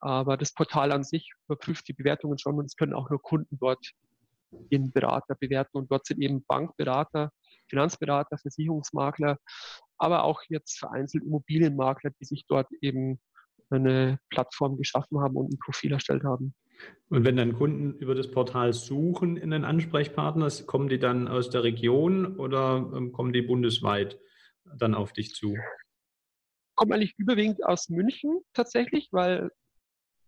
[0.00, 3.58] Aber das Portal an sich überprüft die Bewertungen schon und es können auch nur Kunden
[3.58, 3.92] dort
[4.50, 5.78] den Berater bewerten.
[5.78, 7.30] Und dort sind eben Bankberater,
[7.68, 9.38] Finanzberater, Versicherungsmakler,
[9.98, 13.20] aber auch jetzt vereinzelt Immobilienmakler, die sich dort eben
[13.70, 16.54] eine Plattform geschaffen haben und ein Profil erstellt haben.
[17.08, 21.48] Und wenn dann Kunden über das Portal suchen in einen Ansprechpartner, kommen die dann aus
[21.50, 24.18] der Region oder ähm, kommen die bundesweit
[24.64, 25.56] dann auf dich zu?
[26.82, 29.50] Kommen eigentlich überwiegend aus München tatsächlich, weil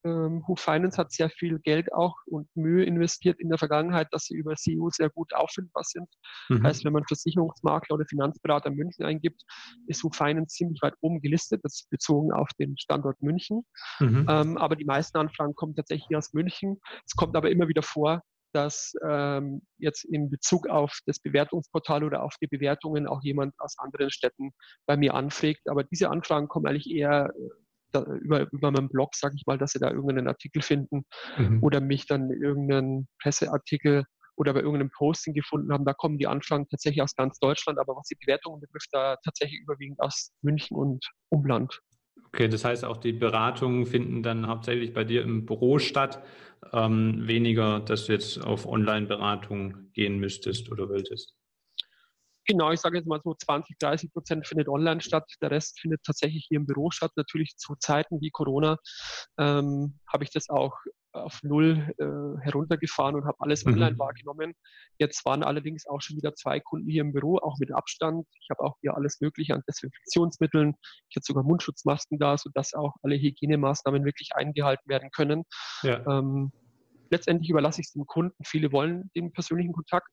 [0.04, 4.26] ähm, Who Finance hat sehr viel Geld auch und Mühe investiert in der Vergangenheit, dass
[4.26, 6.08] sie über SEO sehr gut auffindbar sind.
[6.48, 6.62] Mhm.
[6.62, 9.42] Heißt, wenn man Versicherungsmakler oder Finanzberater München eingibt,
[9.88, 11.60] ist Who Finance ziemlich weit oben gelistet.
[11.64, 13.64] Das ist bezogen auf den Standort München.
[13.98, 14.26] Mhm.
[14.28, 16.80] Ähm, aber die meisten Anfragen kommen tatsächlich aus München.
[17.04, 18.22] Es kommt aber immer wieder vor,
[18.54, 23.76] dass ähm, jetzt in Bezug auf das Bewertungsportal oder auf die Bewertungen auch jemand aus
[23.78, 24.52] anderen Städten
[24.86, 25.68] bei mir anfragt.
[25.68, 27.48] Aber diese Anfragen kommen eigentlich eher äh,
[27.92, 31.04] da, über, über meinen Blog, sage ich mal, dass sie da irgendeinen Artikel finden
[31.36, 31.62] mhm.
[31.62, 34.04] oder mich dann irgendeinen Presseartikel
[34.36, 35.84] oder bei irgendeinem Posting gefunden haben.
[35.84, 39.60] Da kommen die Anfragen tatsächlich aus ganz Deutschland, aber was die Bewertungen betrifft, da tatsächlich
[39.60, 41.80] überwiegend aus München und Umland.
[42.26, 46.22] Okay, das heißt auch die Beratungen finden dann hauptsächlich bei dir im Büro statt,
[46.72, 51.34] ähm, weniger, dass du jetzt auf Online-Beratung gehen müsstest oder wolltest.
[52.46, 55.24] Genau, ich sage jetzt mal so 20, 30 Prozent findet online statt.
[55.40, 57.12] Der Rest findet tatsächlich hier im Büro statt.
[57.16, 58.76] Natürlich zu Zeiten wie Corona
[59.38, 60.74] ähm, habe ich das auch
[61.14, 63.74] auf null äh, heruntergefahren und habe alles mhm.
[63.74, 64.54] online wahrgenommen.
[64.98, 68.26] Jetzt waren allerdings auch schon wieder zwei Kunden hier im Büro, auch mit Abstand.
[68.40, 70.74] Ich habe auch hier alles Mögliche an Desinfektionsmitteln.
[71.08, 75.44] Ich hatte sogar Mundschutzmasken da, sodass auch alle Hygienemaßnahmen wirklich eingehalten werden können.
[75.82, 76.04] Ja.
[76.06, 76.52] Ähm,
[77.10, 78.42] letztendlich überlasse ich es dem Kunden.
[78.44, 80.08] Viele wollen den persönlichen Kontakt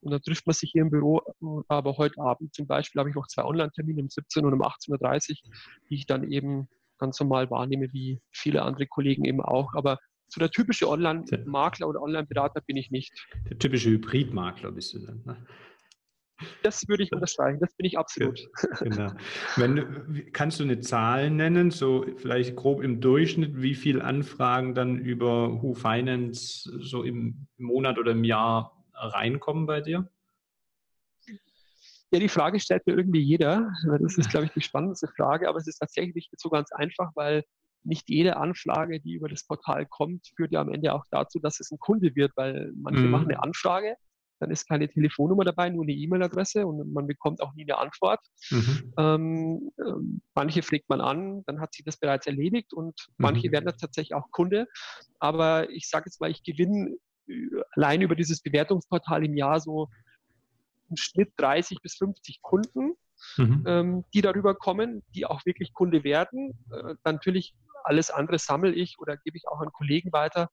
[0.00, 1.20] und dann trifft man sich hier im Büro.
[1.68, 5.30] Aber heute Abend zum Beispiel habe ich noch zwei Online-Termine um 17 und um 18.30
[5.30, 5.52] Uhr,
[5.90, 9.74] die ich dann eben ganz normal wahrnehme, wie viele andere Kollegen eben auch.
[9.74, 13.12] Aber so der typische Online-Makler oder Online-Berater bin ich nicht.
[13.48, 15.22] Der typische Hybrid-Makler bist du dann.
[15.24, 15.36] Ne?
[16.62, 18.40] Das würde ich unterstreichen, das bin ich absolut.
[18.80, 19.12] Genau.
[19.56, 24.98] Wenn, kannst du eine Zahl nennen, so vielleicht grob im Durchschnitt, wie viele Anfragen dann
[24.98, 30.08] über Who Finance so im Monat oder im Jahr reinkommen bei dir?
[32.10, 33.72] Ja, die Frage stellt mir irgendwie jeder.
[34.00, 37.10] Das ist, glaube ich, die spannendste Frage, aber es ist tatsächlich nicht so ganz einfach,
[37.14, 37.44] weil
[37.84, 41.60] nicht jede Anfrage, die über das Portal kommt, führt ja am Ende auch dazu, dass
[41.60, 43.10] es ein Kunde wird, weil manche mhm.
[43.10, 43.96] machen eine Anfrage,
[44.40, 48.20] dann ist keine Telefonnummer dabei, nur eine E-Mail-Adresse und man bekommt auch nie eine Antwort.
[48.50, 48.92] Mhm.
[48.98, 53.14] Ähm, ähm, manche pflegt man an, dann hat sich das bereits erledigt und mhm.
[53.18, 54.66] manche werden dann tatsächlich auch Kunde.
[55.18, 56.96] Aber ich sage jetzt mal, ich gewinne
[57.28, 59.88] äh, allein über dieses Bewertungsportal im Jahr so
[60.90, 62.94] im Schnitt 30 bis 50 Kunden,
[63.36, 63.64] mhm.
[63.66, 66.58] ähm, die darüber kommen, die auch wirklich Kunde werden.
[66.70, 70.48] Äh, natürlich alles andere sammle ich oder gebe ich auch an Kollegen weiter.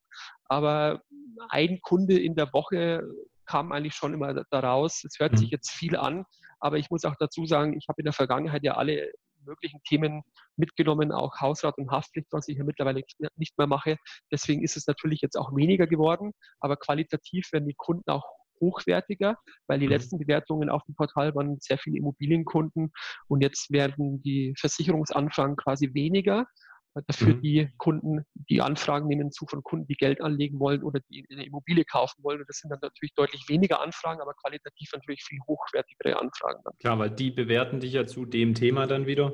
[0.46, 1.02] Aber
[1.50, 3.04] ein Kunde in der Woche
[3.46, 5.04] kam eigentlich schon immer daraus.
[5.04, 5.38] Es hört mhm.
[5.38, 6.26] sich jetzt viel an,
[6.60, 9.12] aber ich muss auch dazu sagen, ich habe in der Vergangenheit ja alle
[9.46, 10.22] möglichen Themen
[10.56, 13.02] mitgenommen, auch Hausrat und Haftpflicht, was ich ja mittlerweile
[13.36, 13.98] nicht mehr mache.
[14.32, 18.26] Deswegen ist es natürlich jetzt auch weniger geworden, aber qualitativ werden die Kunden auch
[18.62, 19.94] hochwertiger, weil die mhm.
[19.94, 22.92] letzten Bewertungen auf dem Portal waren sehr viele Immobilienkunden
[23.28, 26.46] und jetzt werden die Versicherungsanfragen quasi weniger.
[26.94, 27.42] Dafür mhm.
[27.42, 31.46] die Kunden, die Anfragen nehmen zu von Kunden, die Geld anlegen wollen oder die eine
[31.46, 32.42] Immobilie kaufen wollen.
[32.42, 36.62] Und das sind dann natürlich deutlich weniger Anfragen, aber qualitativ natürlich viel hochwertigere Anfragen.
[36.66, 36.74] Dann.
[36.80, 39.34] Klar, weil die bewerten dich ja zu dem Thema dann wieder.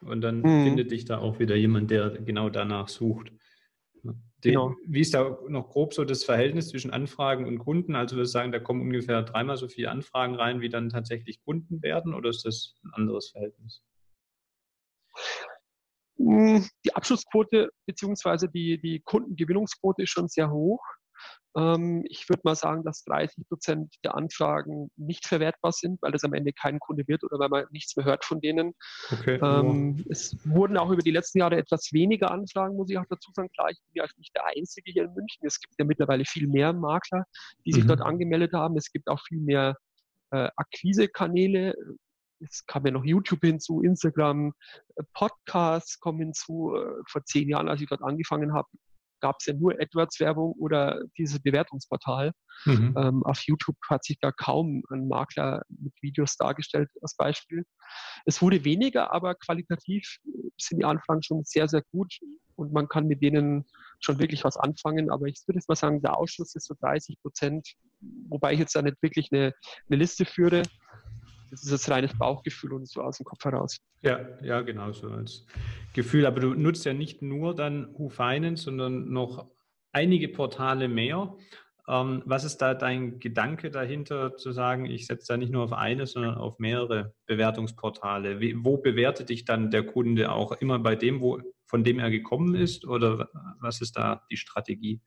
[0.00, 0.64] Und dann mhm.
[0.64, 3.32] findet dich da auch wieder jemand, der genau danach sucht.
[4.44, 4.74] Die, genau.
[4.86, 7.94] Wie ist da noch grob so das Verhältnis zwischen Anfragen und Kunden?
[7.94, 11.82] Also wir sagen, da kommen ungefähr dreimal so viele Anfragen rein, wie dann tatsächlich Kunden
[11.82, 13.82] werden, oder ist das ein anderes Verhältnis?
[16.18, 18.48] Hm, die Abschlussquote bzw.
[18.48, 20.82] Die, die Kundengewinnungsquote ist schon sehr hoch.
[21.56, 26.24] Ähm, ich würde mal sagen, dass 30 Prozent der Anfragen nicht verwertbar sind, weil das
[26.24, 28.74] am Ende kein Kunde wird oder weil man nichts mehr hört von denen.
[29.10, 29.38] Okay.
[29.42, 33.30] Ähm, es wurden auch über die letzten Jahre etwas weniger Anfragen, muss ich auch dazu
[33.32, 33.48] sagen.
[33.54, 35.46] Klar, ich bin ja nicht der Einzige hier in München.
[35.46, 37.24] Es gibt ja mittlerweile viel mehr Makler,
[37.64, 37.88] die sich mhm.
[37.88, 38.76] dort angemeldet haben.
[38.76, 39.76] Es gibt auch viel mehr
[40.30, 41.74] äh, Akquisekanäle,
[42.40, 44.52] es kam ja noch YouTube hinzu, Instagram,
[44.96, 46.74] äh, Podcasts kommen hinzu.
[46.74, 48.68] Äh, vor zehn Jahren, als ich dort angefangen habe,
[49.20, 52.32] gab es ja nur AdWords-Werbung oder dieses Bewertungsportal.
[52.64, 52.94] Mhm.
[52.96, 57.64] Ähm, auf YouTube hat sich da kaum ein Makler mit Videos dargestellt als Beispiel.
[58.24, 60.18] Es wurde weniger, aber qualitativ
[60.58, 62.18] sind die Anfragen schon sehr, sehr gut
[62.56, 63.64] und man kann mit denen
[64.00, 65.10] schon wirklich was anfangen.
[65.10, 67.74] Aber ich würde jetzt mal sagen, der Ausschuss ist so 30 Prozent,
[68.28, 69.52] wobei ich jetzt da nicht wirklich eine,
[69.88, 70.62] eine Liste führe
[71.50, 73.78] das ist jetzt reines Bauchgefühl und so aus dem Kopf heraus.
[74.02, 75.46] Ja, ja, genau so als
[75.94, 76.26] Gefühl.
[76.26, 79.50] Aber du nutzt ja nicht nur dann Who Finance, sondern noch
[79.92, 81.36] einige Portale mehr.
[81.88, 85.72] Ähm, was ist da dein Gedanke dahinter, zu sagen, ich setze da nicht nur auf
[85.72, 88.40] eine, sondern auf mehrere Bewertungsportale?
[88.40, 92.10] Wie, wo bewertet dich dann der Kunde auch immer bei dem, wo, von dem er
[92.10, 92.86] gekommen ist?
[92.86, 93.28] Oder
[93.60, 95.00] was ist da die Strategie?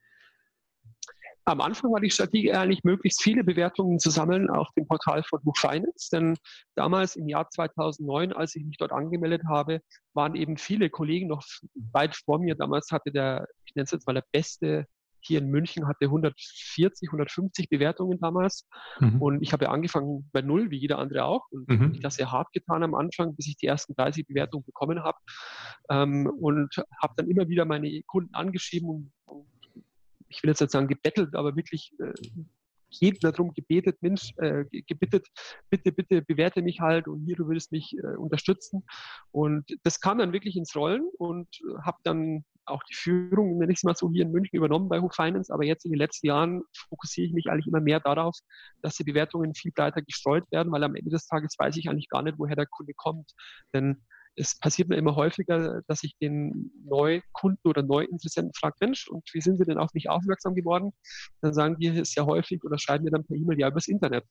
[1.50, 5.42] Am Anfang war die Strategie eigentlich, möglichst viele Bewertungen zu sammeln auf dem Portal von
[5.42, 6.38] Book Finance, denn
[6.76, 9.82] damals im Jahr 2009, als ich mich dort angemeldet habe,
[10.14, 11.44] waren eben viele Kollegen noch
[11.92, 12.54] weit vor mir.
[12.54, 14.86] Damals hatte der, ich nenne es jetzt mal der beste
[15.22, 18.68] hier in München hatte 140, 150 Bewertungen damals.
[19.00, 19.22] Mhm.
[19.22, 21.46] Und ich habe angefangen bei Null, wie jeder andere auch.
[21.52, 21.92] Und mhm.
[21.94, 25.18] ich das sehr hart getan am Anfang, bis ich die ersten 30 Bewertungen bekommen habe.
[25.90, 29.59] Ähm, und habe dann immer wieder meine Kunden angeschrieben und
[30.30, 32.14] ich will jetzt nicht sagen gebettelt, aber wirklich äh,
[32.90, 35.28] jeden darum gebetet, Mensch, äh, gebittet,
[35.70, 38.84] bitte, bitte bewerte mich halt und hier, du würdest mich äh, unterstützen.
[39.32, 43.72] Und das kam dann wirklich ins Rollen und äh, habe dann auch die Führung, nenne
[43.72, 45.52] ich es mal so, hier in München übernommen bei Hoch Finance.
[45.54, 48.38] Aber jetzt in den letzten Jahren fokussiere ich mich eigentlich immer mehr darauf,
[48.82, 52.10] dass die Bewertungen viel breiter gestreut werden, weil am Ende des Tages weiß ich eigentlich
[52.10, 53.32] gar nicht, woher der Kunde kommt.
[53.74, 54.06] Denn
[54.40, 59.42] es passiert mir immer häufiger, dass ich den Neukunden oder Neuinteressenten frage, Mensch, und wie
[59.42, 60.92] sind Sie denn auf mich aufmerksam geworden?
[61.42, 64.24] Dann sagen die sehr häufig oder schreiben mir dann per E-Mail, ja, übers Internet.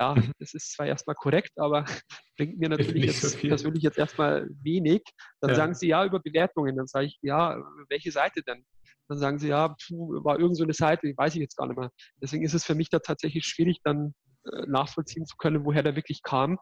[0.00, 0.32] Ja, mhm.
[0.40, 1.84] das ist zwar erstmal korrekt, aber
[2.36, 5.02] bringt mir natürlich jetzt so persönlich jetzt erstmal wenig.
[5.40, 5.56] Dann ja.
[5.56, 6.76] sagen sie ja über Bewertungen.
[6.76, 7.56] Dann sage ich, ja,
[7.88, 8.64] welche Seite denn?
[9.08, 11.68] Dann sagen sie, ja, puh, war irgend so eine Seite, die weiß ich jetzt gar
[11.68, 11.90] nicht mehr.
[12.20, 14.14] Deswegen ist es für mich da tatsächlich schwierig, dann
[14.50, 16.58] äh, nachvollziehen zu können, woher der wirklich kam.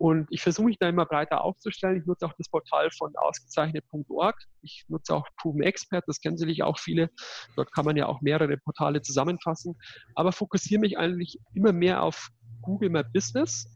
[0.00, 1.98] Und ich versuche mich da immer breiter aufzustellen.
[1.98, 4.34] Ich nutze auch das Portal von ausgezeichnet.org.
[4.62, 7.10] Ich nutze auch Proven Expert, das kennen sicherlich auch viele.
[7.54, 9.76] Dort kann man ja auch mehrere Portale zusammenfassen.
[10.14, 12.30] Aber fokussiere mich eigentlich immer mehr auf
[12.62, 13.68] Google My Business.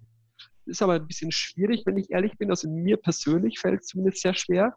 [0.65, 2.49] Ist aber ein bisschen schwierig, wenn ich ehrlich bin.
[2.49, 4.75] Also mir persönlich fällt es zumindest sehr schwer.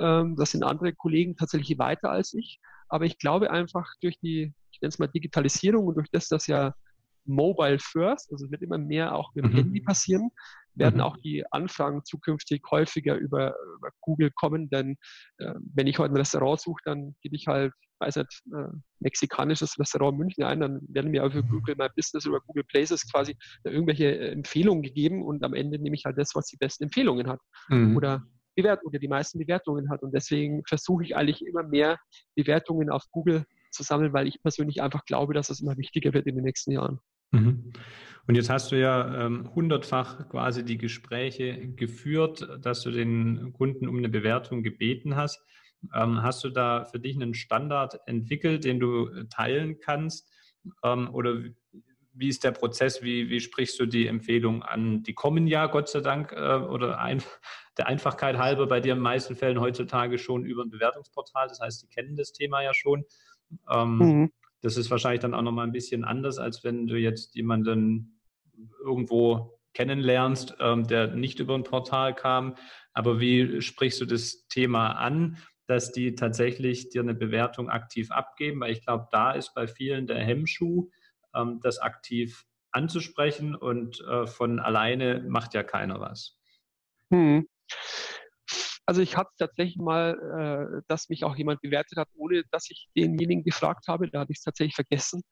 [0.00, 2.58] Ähm, das sind andere Kollegen tatsächlich weiter als ich.
[2.88, 6.48] Aber ich glaube einfach durch die, ich nenne es mal Digitalisierung und durch das, dass
[6.48, 6.74] ja
[7.26, 9.56] Mobile First, also es wird immer mehr auch mit dem mhm.
[9.56, 10.30] Handy passieren,
[10.80, 11.02] werden mhm.
[11.02, 14.96] auch die Anfragen zukünftig häufiger über, über Google kommen, denn
[15.38, 19.78] äh, wenn ich heute ein Restaurant suche, dann gebe ich halt, weiß nicht, äh, mexikanisches
[19.78, 24.06] Restaurant München ein, dann werden mir über Google My Business oder Google Places quasi irgendwelche
[24.06, 27.40] äh, Empfehlungen gegeben und am Ende nehme ich halt das, was die besten Empfehlungen hat.
[27.68, 27.96] Mhm.
[27.96, 28.24] Oder
[28.56, 30.02] Bewert oder die meisten Bewertungen hat.
[30.02, 31.98] Und deswegen versuche ich eigentlich immer mehr
[32.34, 36.26] Bewertungen auf Google zu sammeln, weil ich persönlich einfach glaube, dass es immer wichtiger wird
[36.26, 36.98] in den nächsten Jahren.
[37.30, 37.72] Mhm.
[38.26, 43.88] Und jetzt hast du ja ähm, hundertfach quasi die Gespräche geführt, dass du den Kunden
[43.88, 45.42] um eine Bewertung gebeten hast.
[45.94, 50.30] Ähm, hast du da für dich einen Standard entwickelt, den du teilen kannst?
[50.84, 51.42] Ähm, oder
[52.12, 53.02] wie ist der Prozess?
[53.02, 55.02] Wie, wie sprichst du die Empfehlung an?
[55.02, 57.22] Die kommen ja, Gott sei Dank, äh, oder ein,
[57.78, 61.48] der Einfachkeit halber bei dir in den meisten Fällen heutzutage schon über ein Bewertungsportal.
[61.48, 63.04] Das heißt, die kennen das Thema ja schon.
[63.68, 64.32] Ähm, mhm.
[64.62, 68.20] Das ist wahrscheinlich dann auch nochmal ein bisschen anders, als wenn du jetzt jemanden
[68.84, 72.56] irgendwo kennenlernst, ähm, der nicht über ein Portal kam.
[72.92, 78.60] Aber wie sprichst du das Thema an, dass die tatsächlich dir eine Bewertung aktiv abgeben?
[78.60, 80.90] Weil ich glaube, da ist bei vielen der Hemmschuh,
[81.34, 86.38] ähm, das aktiv anzusprechen und äh, von alleine macht ja keiner was.
[87.10, 87.46] Hm.
[88.90, 92.88] Also ich hatte tatsächlich mal, äh, dass mich auch jemand bewertet hat, ohne dass ich
[92.96, 94.10] denjenigen gefragt habe.
[94.10, 95.22] Da hatte ich es tatsächlich vergessen.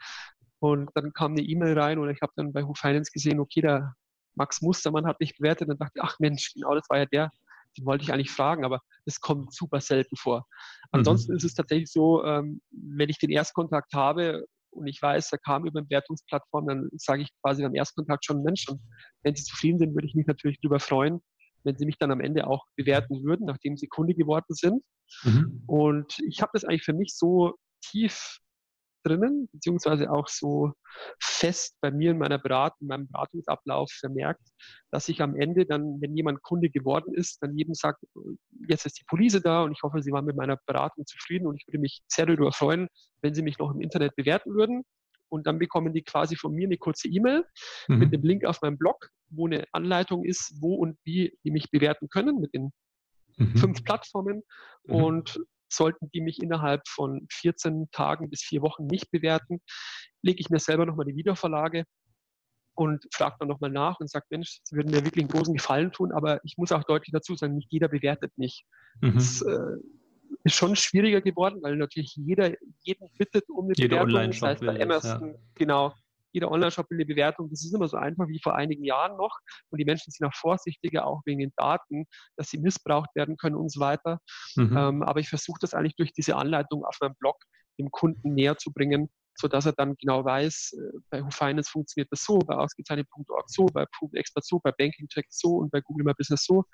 [0.61, 3.61] Und dann kam eine E-Mail rein und ich habe dann bei Who Finance gesehen, okay,
[3.61, 3.97] der
[4.37, 5.63] Max Mustermann hat mich bewertet.
[5.63, 7.33] Und dann dachte ich, ach Mensch, genau das war ja der,
[7.77, 10.47] den wollte ich eigentlich fragen, aber das kommt super selten vor.
[10.93, 11.39] Ansonsten mhm.
[11.39, 15.67] ist es tatsächlich so, ähm, wenn ich den Erstkontakt habe und ich weiß, er kam
[15.67, 18.81] über eine Wertungsplattform, dann sage ich quasi beim Erstkontakt schon, Mensch, und
[19.25, 21.21] wenn Sie zufrieden sind, würde ich mich natürlich darüber freuen,
[21.69, 24.83] wenn sie mich dann am Ende auch bewerten würden, nachdem sie Kunde geworden sind.
[25.23, 25.63] Mhm.
[25.67, 28.39] Und ich habe das eigentlich für mich so tief
[29.05, 30.73] drinnen, beziehungsweise auch so
[31.21, 34.43] fest bei mir in meiner Beratung, in meinem Beratungsablauf vermerkt,
[34.91, 38.03] dass ich am Ende dann, wenn jemand Kunde geworden ist, dann jedem sagt,
[38.69, 41.57] jetzt ist die Police da und ich hoffe, Sie waren mit meiner Beratung zufrieden und
[41.57, 42.89] ich würde mich sehr darüber freuen,
[43.23, 44.85] wenn Sie mich noch im Internet bewerten würden
[45.29, 47.45] und dann bekommen die quasi von mir eine kurze E-Mail
[47.89, 47.99] mhm.
[47.99, 51.71] mit dem Link auf meinem Blog, wo eine Anleitung ist, wo und wie die mich
[51.71, 52.73] bewerten können mit den
[53.37, 53.57] mhm.
[53.57, 54.43] fünf Plattformen.
[54.85, 54.95] Mhm.
[54.95, 59.61] Und sollten die mich innerhalb von 14 Tagen bis vier Wochen nicht bewerten,
[60.23, 61.85] lege ich mir selber nochmal die Wiederverlage
[62.75, 65.93] und frage dann nochmal nach und sage, Mensch, Sie würden mir wirklich einen großen Gefallen
[65.93, 68.65] tun, aber ich muss auch deutlich dazu sagen, nicht jeder bewertet mich.
[69.01, 69.15] Mhm.
[69.15, 69.77] Das, äh,
[70.45, 74.31] ist schon schwieriger geworden, weil natürlich jeder jeden bittet um eine jeder Bewertung.
[74.31, 75.39] Das heißt bei Amazon, ja.
[75.55, 75.95] genau,
[76.33, 77.49] jeder Online-Shop will eine Bewertung.
[77.51, 79.37] Das ist immer so einfach wie vor einigen Jahren noch.
[79.71, 83.57] Und die Menschen sind auch vorsichtiger, auch wegen den Daten, dass sie missbraucht werden können
[83.57, 84.21] und so weiter.
[84.57, 84.77] Mhm.
[84.77, 87.37] Ähm, aber ich versuche das eigentlich durch diese Anleitung auf meinem Blog
[87.79, 89.09] dem Kunden näher zu bringen,
[89.41, 93.45] so dass er dann genau weiß, äh, bei Who Finance funktioniert das so, bei ausgezeichnet.org
[93.49, 96.65] so, bei Proof Expert so, bei Banking Check so und bei Google My Business so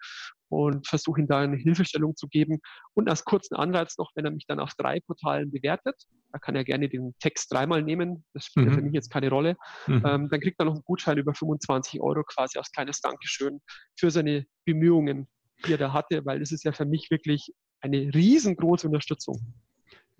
[0.49, 2.61] und versuche ihm da eine Hilfestellung zu geben.
[2.95, 5.97] Und als kurzen Anreiz noch, wenn er mich dann auf drei Portalen bewertet,
[6.33, 8.75] da kann er gerne den Text dreimal nehmen, das spielt mhm.
[8.75, 10.03] für mich jetzt keine Rolle, mhm.
[10.07, 13.61] ähm, dann kriegt er noch einen Gutschein über 25 Euro quasi als kleines Dankeschön
[13.99, 15.29] für seine Bemühungen,
[15.67, 19.55] die er da hatte, weil das ist ja für mich wirklich eine riesengroße Unterstützung.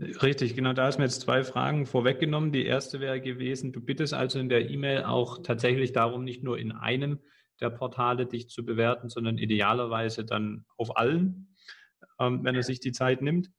[0.01, 0.73] Richtig, genau.
[0.73, 2.53] Da hast du mir jetzt zwei Fragen vorweggenommen.
[2.53, 6.59] Die erste wäre gewesen, du bittest also in der E-Mail auch tatsächlich darum, nicht nur
[6.59, 7.21] in einem
[7.61, 11.55] der Portale dich zu bewerten, sondern idealerweise dann auf allen,
[12.19, 13.51] ähm, wenn er sich die Zeit nimmt.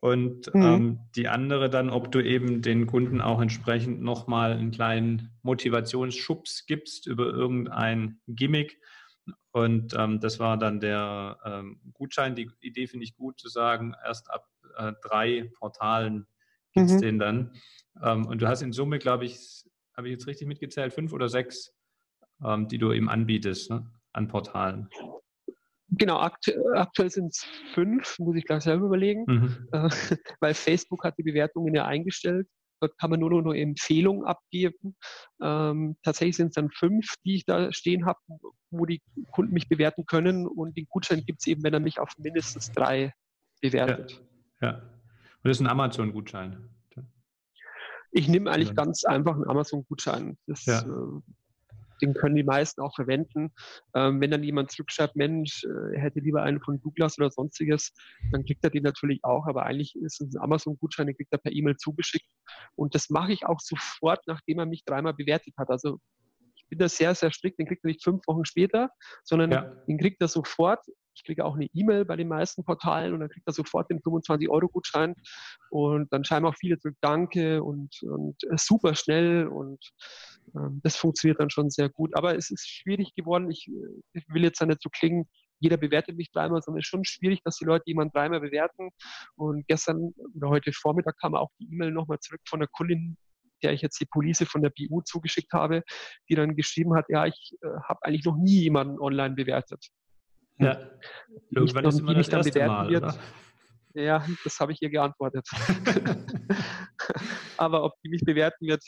[0.00, 0.62] Und mhm.
[0.62, 6.66] ähm, die andere dann, ob du eben den Kunden auch entsprechend nochmal einen kleinen Motivationsschubs
[6.66, 8.78] gibst über irgendein Gimmick.
[9.52, 12.34] Und ähm, das war dann der ähm, Gutschein.
[12.34, 14.46] Die Idee finde ich gut zu sagen, erst ab
[14.76, 16.26] äh, drei Portalen
[16.72, 17.00] gibt es mhm.
[17.00, 17.52] den dann.
[18.02, 19.64] Ähm, und du hast in Summe, glaube ich,
[19.96, 21.72] habe ich jetzt richtig mitgezählt, fünf oder sechs,
[22.44, 24.88] ähm, die du ihm anbietest ne, an Portalen.
[25.88, 29.68] Genau, akt aktuell sind es fünf, muss ich gleich selber überlegen, mhm.
[29.72, 29.88] äh,
[30.40, 32.48] weil Facebook hat die Bewertungen ja eingestellt.
[32.80, 34.96] Dort kann man nur noch Empfehlungen abgeben.
[35.40, 38.18] Ähm, tatsächlich sind es dann fünf, die ich da stehen habe,
[38.70, 40.46] wo die Kunden mich bewerten können.
[40.46, 43.14] Und den Gutschein gibt es eben, wenn er mich auf mindestens drei
[43.62, 44.12] bewertet.
[44.12, 44.33] Ja.
[44.64, 44.82] Ja.
[45.42, 46.70] das ist ein Amazon-Gutschein.
[48.16, 50.38] Ich nehme eigentlich ganz einfach einen Amazon-Gutschein.
[50.46, 50.82] Ja.
[50.82, 51.20] Äh,
[52.00, 53.52] den können die meisten auch verwenden.
[53.94, 57.92] Ähm, wenn dann jemand zurückschreibt, Mensch, äh, er hätte lieber einen von Douglas oder sonstiges,
[58.30, 59.46] dann kriegt er den natürlich auch.
[59.46, 62.28] Aber eigentlich ist es ein Amazon-Gutschein, den kriegt er per E-Mail zugeschickt.
[62.76, 65.70] Und das mache ich auch sofort, nachdem er mich dreimal bewertet hat.
[65.70, 65.98] Also
[66.54, 67.58] ich bin da sehr, sehr strikt.
[67.58, 68.90] Den kriegt er nicht fünf Wochen später,
[69.24, 69.62] sondern ja.
[69.88, 73.28] den kriegt er sofort ich kriege auch eine E-Mail bei den meisten Portalen und dann
[73.28, 75.14] kriegt er sofort den 25-Euro-Gutschein
[75.70, 79.78] und dann schreiben auch viele zurück Danke und, und super schnell und
[80.56, 82.16] ähm, das funktioniert dann schon sehr gut.
[82.16, 83.50] Aber es ist schwierig geworden.
[83.50, 83.70] Ich,
[84.12, 85.28] ich will jetzt nicht so klingen,
[85.60, 88.90] jeder bewertet mich dreimal, sondern es ist schon schwierig, dass die Leute jemanden dreimal bewerten.
[89.36, 93.16] Und gestern oder heute Vormittag kam auch die E-Mail nochmal zurück von der Kundin,
[93.62, 95.82] der ich jetzt die Police von der BU zugeschickt habe,
[96.28, 99.88] die dann geschrieben hat, ja, ich äh, habe eigentlich noch nie jemanden online bewertet.
[100.58, 100.78] Ja.
[101.50, 103.04] Irgendwann ist immer das erste Mal, wird.
[103.04, 103.18] Oder?
[103.94, 105.48] Ja, das habe ich ihr geantwortet.
[107.56, 108.82] Aber ob die mich bewerten wird,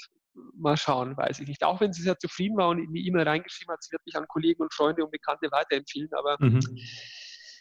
[0.54, 1.64] mal schauen, weiß ich nicht.
[1.64, 4.16] Auch wenn sie sehr zufrieden war und in die E-Mail reingeschrieben hat, sie wird mich
[4.16, 6.10] an Kollegen und Freunde und Bekannte weiterempfehlen.
[6.12, 6.60] Aber mhm.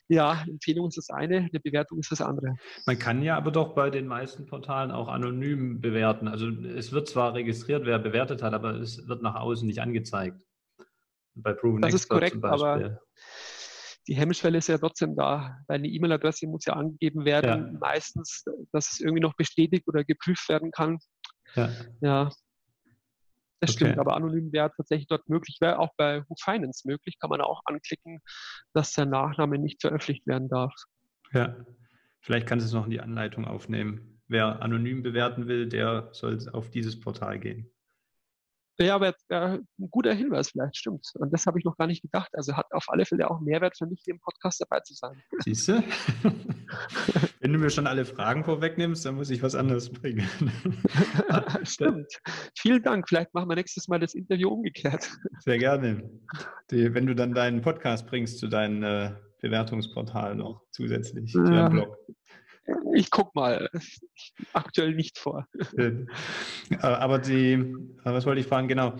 [0.07, 2.55] ja, Empfehlung ist das eine, eine Bewertung ist das andere.
[2.85, 6.27] Man kann ja aber doch bei den meisten Portalen auch anonym bewerten.
[6.27, 10.41] Also es wird zwar registriert, wer bewertet hat, aber es wird nach außen nicht angezeigt.
[11.35, 12.99] Bei Proven das Expert ist korrekt, aber
[14.07, 17.79] die Hemmschwelle ist ja trotzdem da, weil eine E-Mail-Adresse muss ja angegeben werden, ja.
[17.79, 20.99] meistens, dass es irgendwie noch bestätigt oder geprüft werden kann.
[21.55, 21.69] Ja.
[22.01, 22.29] ja.
[23.61, 23.85] Das okay.
[23.85, 27.41] stimmt, aber anonym wäre tatsächlich dort möglich, wäre auch bei Who Finance möglich, kann man
[27.41, 28.19] auch anklicken,
[28.73, 30.73] dass der Nachname nicht veröffentlicht werden darf.
[31.31, 31.55] Ja,
[32.19, 34.21] vielleicht kannst du es noch in die Anleitung aufnehmen.
[34.27, 37.71] Wer anonym bewerten will, der soll auf dieses Portal gehen.
[38.77, 41.07] Ja, aber äh, ein guter Hinweis vielleicht, stimmt.
[41.15, 42.29] Und das habe ich noch gar nicht gedacht.
[42.33, 45.21] Also hat auf alle Fälle auch Mehrwert für mich, hier im Podcast dabei zu sein.
[45.39, 45.83] Siehst du?
[47.39, 50.27] Wenn du mir schon alle Fragen vorwegnimmst, dann muss ich was anderes bringen.
[51.63, 52.11] stimmt.
[52.57, 53.07] Vielen Dank.
[53.07, 55.09] Vielleicht machen wir nächstes Mal das Interview umgekehrt.
[55.39, 56.09] Sehr gerne.
[56.71, 59.11] Die, wenn du dann deinen Podcast bringst zu deinem äh,
[59.41, 61.45] Bewertungsportal noch zusätzlich ja.
[61.45, 61.97] zu deinem Blog.
[62.93, 63.69] Ich guck mal.
[64.53, 65.47] Aktuell nicht vor.
[66.81, 67.73] Aber die,
[68.03, 68.67] was wollte ich fragen?
[68.67, 68.93] Genau.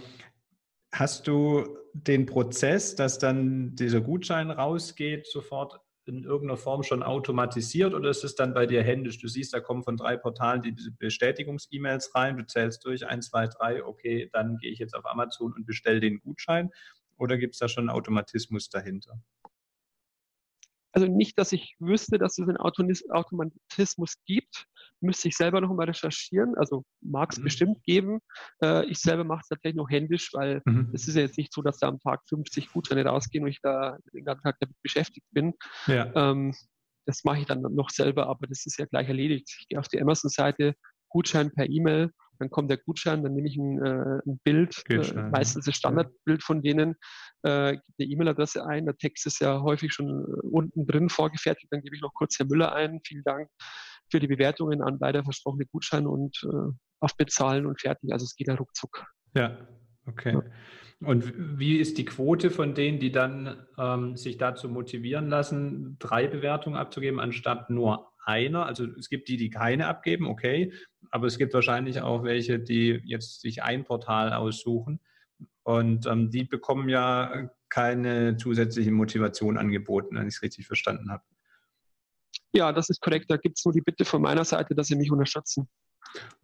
[0.91, 7.93] Hast du den Prozess, dass dann dieser Gutschein rausgeht, sofort in irgendeiner Form schon automatisiert
[7.93, 9.19] oder ist es dann bei dir händisch?
[9.19, 13.47] Du siehst, da kommen von drei Portalen die Bestätigungs-E-Mails rein, du zählst durch, eins, zwei,
[13.47, 16.69] drei, okay, dann gehe ich jetzt auf Amazon und bestelle den Gutschein
[17.17, 19.19] oder gibt es da schon einen Automatismus dahinter?
[20.96, 24.66] Also nicht, dass ich wüsste, dass es einen Automatismus gibt,
[25.02, 26.56] müsste ich selber noch mal recherchieren.
[26.56, 27.44] Also mag es mhm.
[27.44, 28.20] bestimmt geben.
[28.64, 30.92] Äh, ich selber mache es tatsächlich noch händisch, weil mhm.
[30.94, 33.60] es ist ja jetzt nicht so, dass da am Tag 50 Gutscheine rausgehen und ich
[33.62, 35.54] da den ganzen Tag damit beschäftigt bin.
[35.88, 36.12] Ja.
[36.16, 36.56] Ähm,
[37.06, 39.54] das mache ich dann noch selber, aber das ist ja gleich erledigt.
[39.60, 40.76] Ich gehe auf die Amazon-Seite,
[41.10, 45.30] Gutschein per E-Mail, dann kommt der Gutschein, dann nehme ich ein, äh, ein Bild, äh,
[45.30, 46.95] meistens das Standardbild von denen,
[47.43, 51.67] äh, gebe eine E-Mail-Adresse ein, der Text ist ja häufig schon äh, unten drin vorgefertigt,
[51.71, 53.50] dann gebe ich noch kurz Herr Müller ein, vielen Dank
[54.12, 58.36] für die Bewertungen an beide versprochene Gutscheine und äh, auf Bezahlen und fertig, also es
[58.36, 59.06] geht ja ruckzuck.
[59.36, 59.58] Ja,
[60.06, 60.34] okay.
[60.34, 60.43] Ja.
[61.08, 66.28] Und wie ist die Quote von denen, die dann ähm, sich dazu motivieren lassen, drei
[66.28, 68.66] Bewertungen abzugeben, anstatt nur einer?
[68.66, 70.74] Also es gibt die, die keine abgeben, okay,
[71.12, 75.00] aber es gibt wahrscheinlich auch welche, die jetzt sich ein Portal aussuchen
[75.64, 81.24] und ähm, die bekommen ja keine zusätzliche Motivation angeboten, wenn ich es richtig verstanden habe.
[82.54, 83.30] Ja, das ist korrekt.
[83.30, 85.68] Da gibt es nur die Bitte von meiner Seite, dass sie mich unterstützen.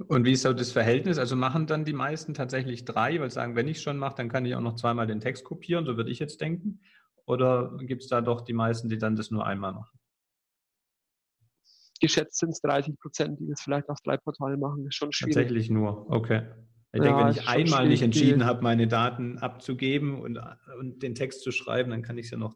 [0.08, 1.18] Und wie ist so das Verhältnis?
[1.18, 4.16] Also machen dann die meisten tatsächlich drei, weil sie sagen, wenn ich es schon mache,
[4.16, 6.82] dann kann ich auch noch zweimal den Text kopieren, so würde ich jetzt denken.
[7.26, 10.01] Oder gibt es da doch die meisten, die dann das nur einmal machen?
[12.02, 14.84] Geschätzt sind es 30 Prozent, die das vielleicht auf drei Portalen machen.
[14.84, 15.36] Das ist schon schwierig.
[15.36, 16.48] Tatsächlich nur, okay.
[16.94, 20.38] Ich ja, denke, wenn ich einmal nicht entschieden habe, meine Daten abzugeben und,
[20.80, 22.56] und den Text zu schreiben, dann kann ich es ja noch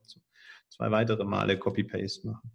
[0.69, 2.51] zwei weitere Male Copy-Paste machen.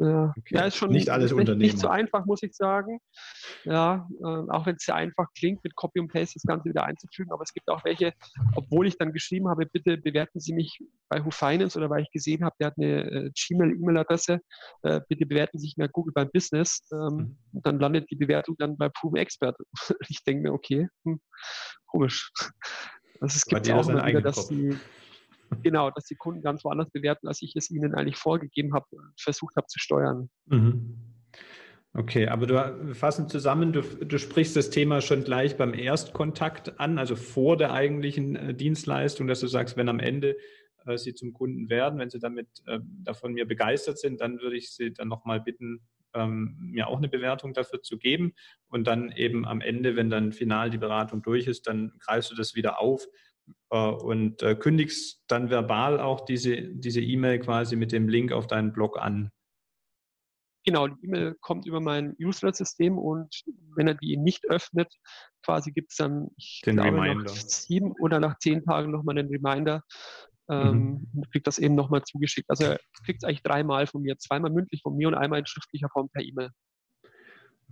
[0.00, 0.54] Ja, okay.
[0.54, 3.00] ja ist schon nicht alles nicht, nicht so einfach, muss ich sagen.
[3.64, 6.84] Ja, äh, auch wenn es sehr einfach klingt, mit Copy und Paste das Ganze wieder
[6.84, 7.30] einzufügen.
[7.32, 8.14] Aber es gibt auch welche,
[8.54, 10.78] obwohl ich dann geschrieben habe, bitte bewerten Sie mich
[11.10, 14.40] bei Who Finance oder weil ich gesehen habe, der hat eine äh, Gmail-E-Mail-Adresse,
[14.84, 16.88] äh, bitte bewerten Sie sich bei Google beim Business.
[16.92, 17.60] Ähm, mhm.
[17.62, 19.56] Dann landet die Bewertung dann bei Proven Expert.
[20.08, 21.20] ich denke mir, okay, hm,
[21.86, 22.32] komisch.
[23.22, 24.78] Also es gibt auch immer wieder, dass die
[25.62, 29.12] genau, dass die Kunden ganz woanders bewerten, als ich es ihnen eigentlich vorgegeben habe und
[29.20, 30.30] versucht habe zu steuern.
[30.46, 30.96] Mhm.
[31.92, 36.98] Okay, aber du fassen zusammen, du, du, sprichst das Thema schon gleich beim Erstkontakt an,
[36.98, 40.36] also vor der eigentlichen äh, Dienstleistung, dass du sagst, wenn am Ende
[40.86, 44.56] äh, sie zum Kunden werden, wenn sie damit äh, davon mir begeistert sind, dann würde
[44.56, 45.80] ich sie dann nochmal bitten,
[46.14, 48.34] ähm, mir auch eine Bewertung dafür zu geben.
[48.68, 52.36] Und dann eben am Ende, wenn dann final die Beratung durch ist, dann greifst du
[52.36, 53.06] das wieder auf
[53.68, 58.72] und äh, kündigst dann verbal auch diese diese E-Mail quasi mit dem Link auf deinen
[58.72, 59.30] Blog an.
[60.64, 63.42] Genau, die E-Mail kommt über mein User-System und
[63.76, 64.92] wenn er die nicht öffnet,
[65.42, 67.24] quasi gibt es dann, ich Den glaube, Reminder.
[67.24, 69.82] nach sieben oder nach zehn Tagen nochmal einen Reminder,
[70.50, 71.22] ähm, mhm.
[71.30, 72.50] kriegt das eben nochmal zugeschickt.
[72.50, 75.46] Also er kriegt es eigentlich dreimal von mir, zweimal mündlich von mir und einmal in
[75.46, 76.50] schriftlicher Form per E-Mail.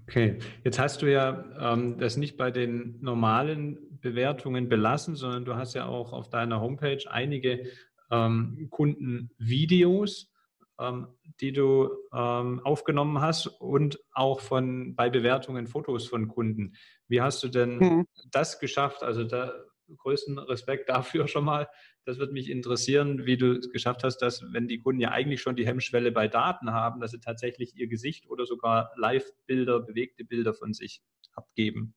[0.09, 5.55] Okay, jetzt hast du ja ähm, das nicht bei den normalen Bewertungen belassen, sondern du
[5.55, 7.67] hast ja auch auf deiner Homepage einige
[8.11, 10.33] ähm, Kundenvideos
[10.81, 11.09] ähm,
[11.41, 16.75] die du ähm, aufgenommen hast und auch von bei Bewertungen Fotos von Kunden.
[17.09, 18.07] Wie hast du denn mhm.
[18.31, 19.03] das geschafft?
[19.03, 19.53] Also da
[19.97, 21.69] größten Respekt dafür schon mal.
[22.05, 25.41] Das wird mich interessieren, wie du es geschafft hast, dass, wenn die Kunden ja eigentlich
[25.41, 30.25] schon die Hemmschwelle bei Daten haben, dass sie tatsächlich ihr Gesicht oder sogar Live-Bilder, bewegte
[30.25, 31.95] Bilder von sich abgeben.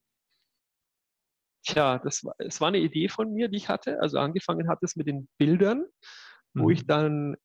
[1.64, 4.00] Tja, das war, das war eine Idee von mir, die ich hatte.
[4.02, 5.86] Also angefangen hat es mit den Bildern,
[6.54, 6.72] wo mhm.
[6.72, 7.36] ich dann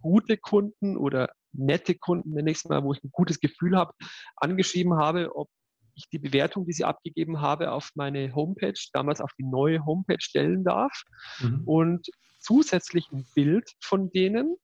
[0.00, 3.92] gute Kunden oder nette Kunden, nenne ich es mal, wo ich ein gutes Gefühl habe,
[4.36, 5.48] angeschrieben habe, ob
[5.96, 10.20] ich die Bewertung, die sie abgegeben habe, auf meine Homepage, damals auf die neue Homepage
[10.20, 11.02] stellen darf
[11.40, 11.62] mhm.
[11.64, 12.06] und
[12.38, 14.56] zusätzlich ein Bild von denen.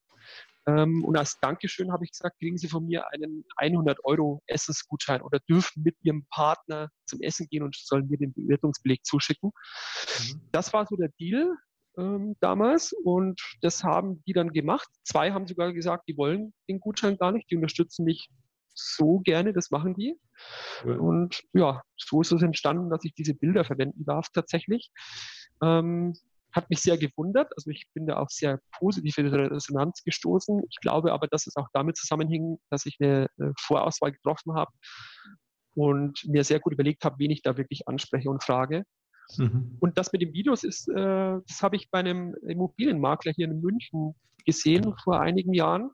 [0.67, 5.21] Ähm, und als Dankeschön habe ich gesagt, kriegen Sie von mir einen 100 Euro Essensgutschein
[5.23, 9.51] oder dürfen mit Ihrem Partner zum Essen gehen und sollen mir den Bewertungsbeleg zuschicken.
[9.51, 10.41] Mhm.
[10.53, 11.57] Das war so der Deal
[11.99, 14.89] ähm, damals und das haben die dann gemacht.
[15.03, 18.29] Zwei haben sogar gesagt, die wollen den Gutschein gar nicht, die unterstützen mich
[18.75, 20.19] so gerne, das machen die.
[20.85, 20.97] Ja.
[20.97, 24.91] Und ja, so ist es entstanden, dass ich diese Bilder verwenden darf tatsächlich.
[25.63, 26.15] Ähm,
[26.53, 27.51] hat mich sehr gewundert.
[27.57, 30.63] Also ich bin da auch sehr positiv in Resonanz gestoßen.
[30.69, 34.71] Ich glaube aber, dass es auch damit zusammenhing, dass ich eine Vorauswahl getroffen habe
[35.75, 38.85] und mir sehr gut überlegt habe, wen ich da wirklich anspreche und frage.
[39.39, 39.79] Mhm.
[39.81, 40.95] Und das mit den Videos ist, äh,
[41.47, 44.15] das habe ich bei einem Immobilienmakler hier in München
[44.45, 45.91] gesehen vor einigen Jahren.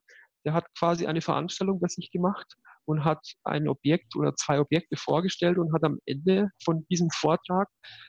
[0.48, 2.54] Der hat quasi eine Veranstaltung bei sich gemacht
[2.86, 7.68] und hat ein Objekt oder zwei Objekte vorgestellt und hat am Ende von diesem Vortrag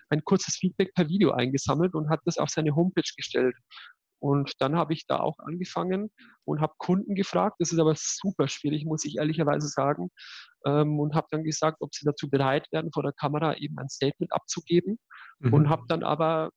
[0.09, 3.57] ein kurzes Feedback per Video eingesammelt und hat das auf seine Homepage gestellt.
[4.19, 6.11] Und dann habe ich da auch angefangen
[6.45, 7.57] und habe Kunden gefragt.
[7.59, 10.11] Das ist aber super schwierig, muss ich ehrlicherweise sagen.
[10.65, 13.89] Ähm, und habe dann gesagt, ob sie dazu bereit wären, vor der Kamera eben ein
[13.89, 14.97] Statement abzugeben.
[15.39, 15.53] Mhm.
[15.53, 16.51] Und habe dann aber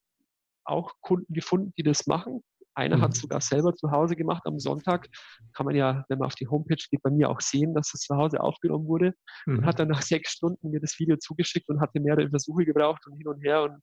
[0.65, 2.43] auch Kunden gefunden, die das machen.
[2.75, 3.03] Einer mhm.
[3.03, 5.09] hat es sogar selber zu Hause gemacht am Sonntag.
[5.53, 8.01] Kann man ja, wenn man auf die Homepage geht, bei mir auch sehen, dass es
[8.01, 9.15] zu Hause aufgenommen wurde.
[9.47, 9.59] Mhm.
[9.59, 13.07] Und hat dann nach sechs Stunden mir das Video zugeschickt und hatte mehrere Versuche gebraucht
[13.07, 13.81] und hin und her und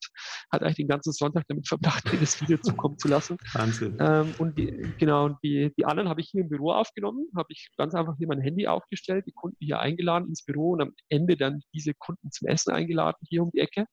[0.51, 3.37] hat eigentlich den ganzen Sonntag damit verbracht, mir das Video zukommen zu lassen.
[3.53, 3.97] Wahnsinn.
[3.99, 7.47] Ähm, und die, genau, und die, die anderen habe ich hier im Büro aufgenommen, habe
[7.49, 10.93] ich ganz einfach hier mein Handy aufgestellt, die Kunden hier eingeladen ins Büro und am
[11.09, 13.85] Ende dann diese Kunden zum Essen eingeladen, hier um die Ecke.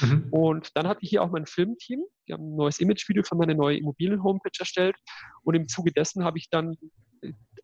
[0.00, 0.28] Mhm.
[0.30, 3.54] Und dann hatte ich hier auch mein Filmteam, die haben ein neues Imagevideo für meine
[3.54, 3.76] neue
[4.44, 4.96] Immobilien-Homepage erstellt.
[5.42, 6.76] Und im Zuge dessen habe ich dann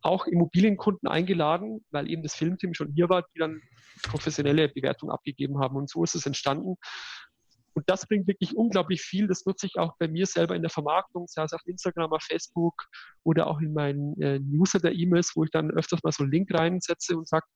[0.02, 3.60] auch Immobilienkunden eingeladen, weil eben das Filmteam schon hier war, die dann
[4.04, 5.76] professionelle Bewertungen abgegeben haben.
[5.76, 6.76] Und so ist es entstanden.
[7.74, 9.28] Und das bringt wirklich unglaublich viel.
[9.28, 12.22] Das nutze ich auch bei mir selber in der Vermarktung, sei es auf Instagram, auf
[12.22, 12.74] Facebook
[13.22, 16.32] oder auch in meinen äh, Newsletter der E-Mails, wo ich dann öfters mal so einen
[16.32, 17.46] Link reinsetze und sage,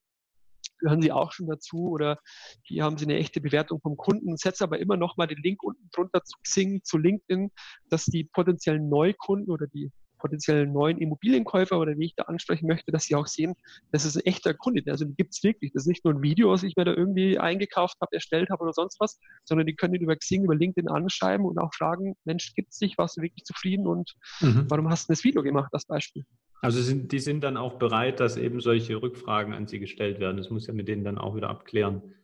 [0.79, 2.19] gehören Sie auch schon dazu oder
[2.63, 4.37] hier haben Sie eine echte Bewertung vom Kunden.
[4.37, 7.51] Setze aber immer noch mal den Link unten drunter zu Xing, zu LinkedIn,
[7.89, 9.91] dass die potenziellen Neukunden oder die
[10.25, 13.55] potenziellen neuen Immobilienkäufer oder wie ich da ansprechen möchte, dass sie auch sehen,
[13.93, 14.83] das ist ein echter Kunde.
[14.87, 15.73] Also die gibt es wirklich.
[15.75, 18.63] Das ist nicht nur ein Video, was ich mir da irgendwie eingekauft habe, erstellt habe
[18.63, 22.17] oder sonst was, sondern die können ihn über Xing, über LinkedIn anschreiben und auch fragen,
[22.25, 24.65] Mensch, gibt es dich, warst du wirklich zufrieden und mhm.
[24.71, 26.25] warum hast du das Video gemacht, das Beispiel?
[26.61, 30.37] Also sind, die sind dann auch bereit, dass eben solche Rückfragen an sie gestellt werden.
[30.37, 32.15] Das muss ja mit denen dann auch wieder abklären.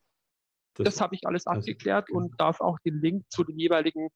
[0.75, 4.09] Das, das habe ich alles abgeklärt und darf auch den Link zu den jeweiligen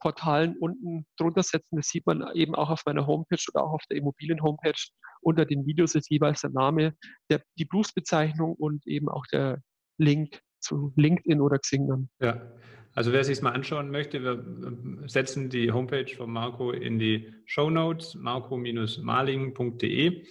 [0.00, 1.76] Portalen unten drunter setzen.
[1.76, 4.90] Das sieht man eben auch auf meiner Homepage oder auch auf der Immobilien-Homepage.
[5.22, 6.94] Unter den Videos ist jeweils der Name,
[7.30, 9.60] der, die Berufsbezeichnung und eben auch der
[9.98, 12.08] Link zu LinkedIn oder Xing dann.
[12.20, 12.42] Ja,
[12.94, 14.42] also wer sich mal anschauen möchte, wir
[15.08, 20.24] setzen die Homepage von Marco in die Show Notes, marco-maling.de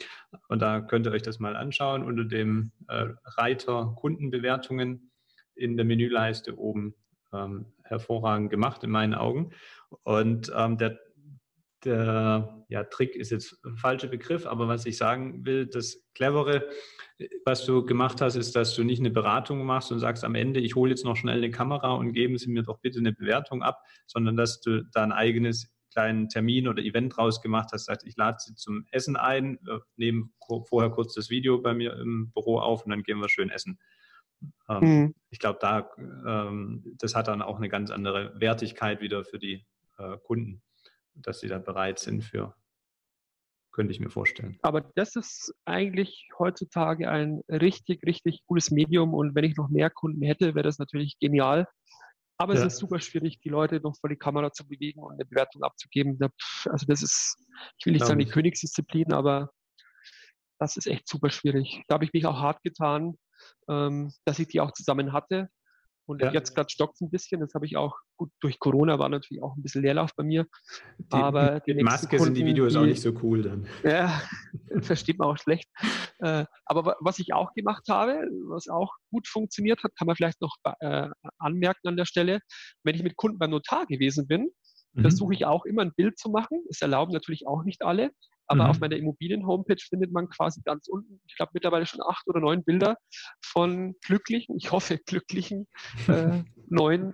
[0.47, 3.07] und da könnt ihr euch das mal anschauen unter dem äh,
[3.38, 5.11] Reiter Kundenbewertungen
[5.55, 6.95] in der Menüleiste oben
[7.34, 9.51] ähm, hervorragend gemacht in meinen Augen.
[10.03, 10.99] Und ähm, der,
[11.84, 16.69] der ja, Trick ist jetzt ein falscher Begriff, aber was ich sagen will, das Clevere,
[17.45, 20.59] was du gemacht hast, ist, dass du nicht eine Beratung machst und sagst am Ende,
[20.59, 23.63] ich hole jetzt noch schnell eine Kamera und geben Sie mir doch bitte eine Bewertung
[23.63, 28.38] ab, sondern dass du dein eigenes kleinen Termin oder Event rausgemacht hast, sagt, ich lade
[28.39, 29.59] sie zum Essen ein,
[29.95, 30.34] nehmen
[30.65, 33.80] vorher kurz das Video bei mir im Büro auf und dann gehen wir schön essen.
[34.67, 35.15] Ähm, mhm.
[35.30, 39.65] Ich glaube, da, ähm, das hat dann auch eine ganz andere Wertigkeit wieder für die
[39.97, 40.61] äh, Kunden,
[41.13, 42.55] dass sie da bereit sind für,
[43.74, 44.57] könnte ich mir vorstellen.
[44.61, 49.89] Aber das ist eigentlich heutzutage ein richtig, richtig cooles Medium und wenn ich noch mehr
[49.89, 51.67] Kunden hätte, wäre das natürlich genial.
[52.38, 52.61] Aber ja.
[52.61, 55.63] es ist super schwierig, die Leute noch vor die Kamera zu bewegen und eine Bewertung
[55.63, 56.17] abzugeben.
[56.65, 57.38] Also das ist,
[57.78, 59.51] ich will nicht sagen die Königsdisziplin, aber
[60.59, 61.84] das ist echt super schwierig.
[61.88, 63.15] Da habe ich mich auch hart getan,
[63.69, 65.49] ähm, dass ich die auch zusammen hatte.
[66.05, 66.32] Und ja.
[66.32, 67.39] jetzt gerade stockt es ein bisschen.
[67.39, 70.45] Das habe ich auch, gut, durch Corona war natürlich auch ein bisschen Leerlauf bei mir.
[70.97, 73.67] Die, aber die Maske Kunden, sind die Videos die, auch nicht so cool dann.
[73.84, 74.21] Ja,
[74.82, 75.69] versteht man auch schlecht.
[76.19, 80.41] Äh, aber was ich auch gemacht habe, was auch gut funktioniert hat, kann man vielleicht
[80.41, 82.39] noch äh, anmerken an der Stelle.
[82.84, 84.49] Wenn ich mit Kunden beim Notar gewesen bin,
[84.93, 85.01] mhm.
[85.01, 86.63] versuche ich auch immer ein Bild zu machen.
[86.69, 88.11] Das erlauben natürlich auch nicht alle.
[88.47, 88.69] Aber mhm.
[88.69, 92.63] auf meiner Immobilien-Homepage findet man quasi ganz unten, ich glaube mittlerweile schon acht oder neun
[92.63, 92.97] Bilder
[93.41, 95.67] von glücklichen, ich hoffe glücklichen
[96.07, 97.13] äh, neuen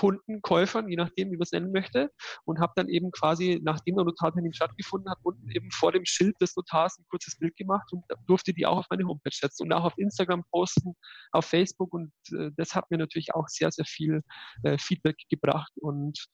[0.00, 2.10] Immobilienkunden, Käufern, je nachdem, wie man es nennen möchte.
[2.44, 6.40] Und habe dann eben quasi, nachdem der Notartermin stattgefunden hat, unten eben vor dem Schild
[6.40, 9.72] des Notars ein kurzes Bild gemacht und durfte die auch auf meine Homepage setzen und
[9.72, 10.94] auch auf Instagram posten,
[11.32, 11.92] auf Facebook.
[11.92, 14.22] Und äh, das hat mir natürlich auch sehr, sehr viel
[14.62, 16.26] äh, Feedback gebracht und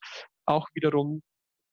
[0.46, 1.22] auch wiederum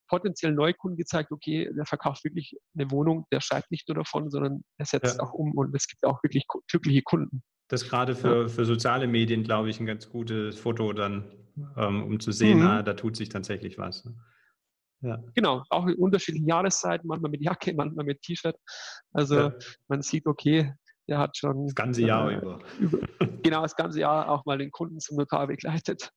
[0.10, 4.64] potenziellen Neukunden gezeigt, okay, der verkauft wirklich eine Wohnung, der schreibt nicht nur davon, sondern
[4.78, 5.24] er setzt ja.
[5.24, 7.42] auch um und es gibt auch wirklich glückliche Kunden.
[7.68, 11.32] Das ist gerade für, für soziale Medien, glaube ich, ein ganz gutes Foto dann,
[11.78, 12.68] ähm, um zu sehen, mhm.
[12.68, 14.06] ah, da tut sich tatsächlich was.
[14.06, 14.16] Ne?
[15.02, 15.22] Ja.
[15.36, 18.56] Genau, auch in unterschiedlichen Jahreszeiten, manchmal mit Jacke, manchmal mit T-Shirt.
[19.12, 19.54] Also ja.
[19.88, 20.74] man sieht, okay,
[21.08, 22.60] der hat schon das ganze Jahr äh, über.
[22.80, 23.00] über.
[23.44, 26.12] Genau, das ganze Jahr auch mal den Kunden zum Notar begleitet.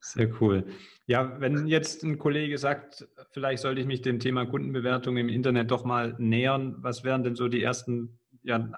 [0.00, 0.66] Sehr cool.
[1.06, 5.70] Ja, wenn jetzt ein Kollege sagt, vielleicht sollte ich mich dem Thema Kundenbewertung im Internet
[5.70, 8.70] doch mal nähern, was wären denn so die ersten ja,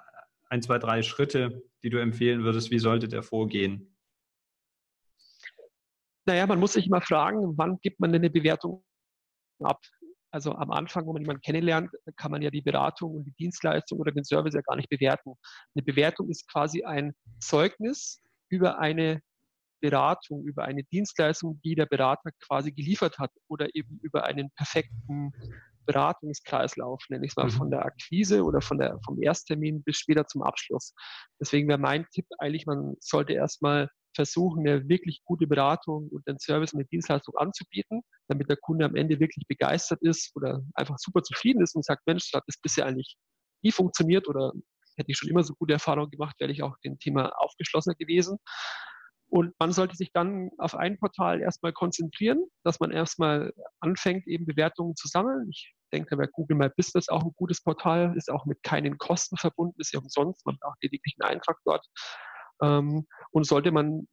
[0.49, 2.71] ein, zwei, drei Schritte, die du empfehlen würdest?
[2.71, 3.95] Wie sollte der vorgehen?
[6.25, 8.83] Naja, man muss sich mal fragen, wann gibt man denn eine Bewertung
[9.59, 9.79] ab?
[10.29, 13.99] Also am Anfang, wenn man jemanden kennenlernt, kann man ja die Beratung und die Dienstleistung
[13.99, 15.33] oder den Service ja gar nicht bewerten.
[15.73, 19.21] Eine Bewertung ist quasi ein Zeugnis über eine
[19.79, 25.31] Beratung, über eine Dienstleistung, die der Berater quasi geliefert hat oder eben über einen perfekten
[25.87, 27.51] Beratungskreislauf, nenne ich es mal, mhm.
[27.51, 30.93] von der Akquise oder von der, vom Ersttermin bis später zum Abschluss.
[31.41, 36.39] Deswegen wäre mein Tipp eigentlich, man sollte erstmal versuchen, eine wirklich gute Beratung und den
[36.39, 40.97] Service und die Dienstleistung anzubieten, damit der Kunde am Ende wirklich begeistert ist oder einfach
[40.97, 43.15] super zufrieden ist und sagt, Mensch, das hat das bisher eigentlich
[43.63, 44.51] nie funktioniert oder
[44.97, 48.37] hätte ich schon immer so gute Erfahrungen gemacht, wäre ich auch dem Thema aufgeschlossener gewesen.
[49.29, 54.45] Und man sollte sich dann auf ein Portal erstmal konzentrieren, dass man erstmal anfängt, eben
[54.45, 55.49] Bewertungen zu sammeln.
[55.49, 59.37] Ich denke, bei Google My Business auch ein gutes Portal, ist auch mit keinen Kosten
[59.37, 61.85] verbunden, ist ja umsonst, man braucht lediglich einen Eintrag dort.
[62.61, 64.07] Ähm, und sollte man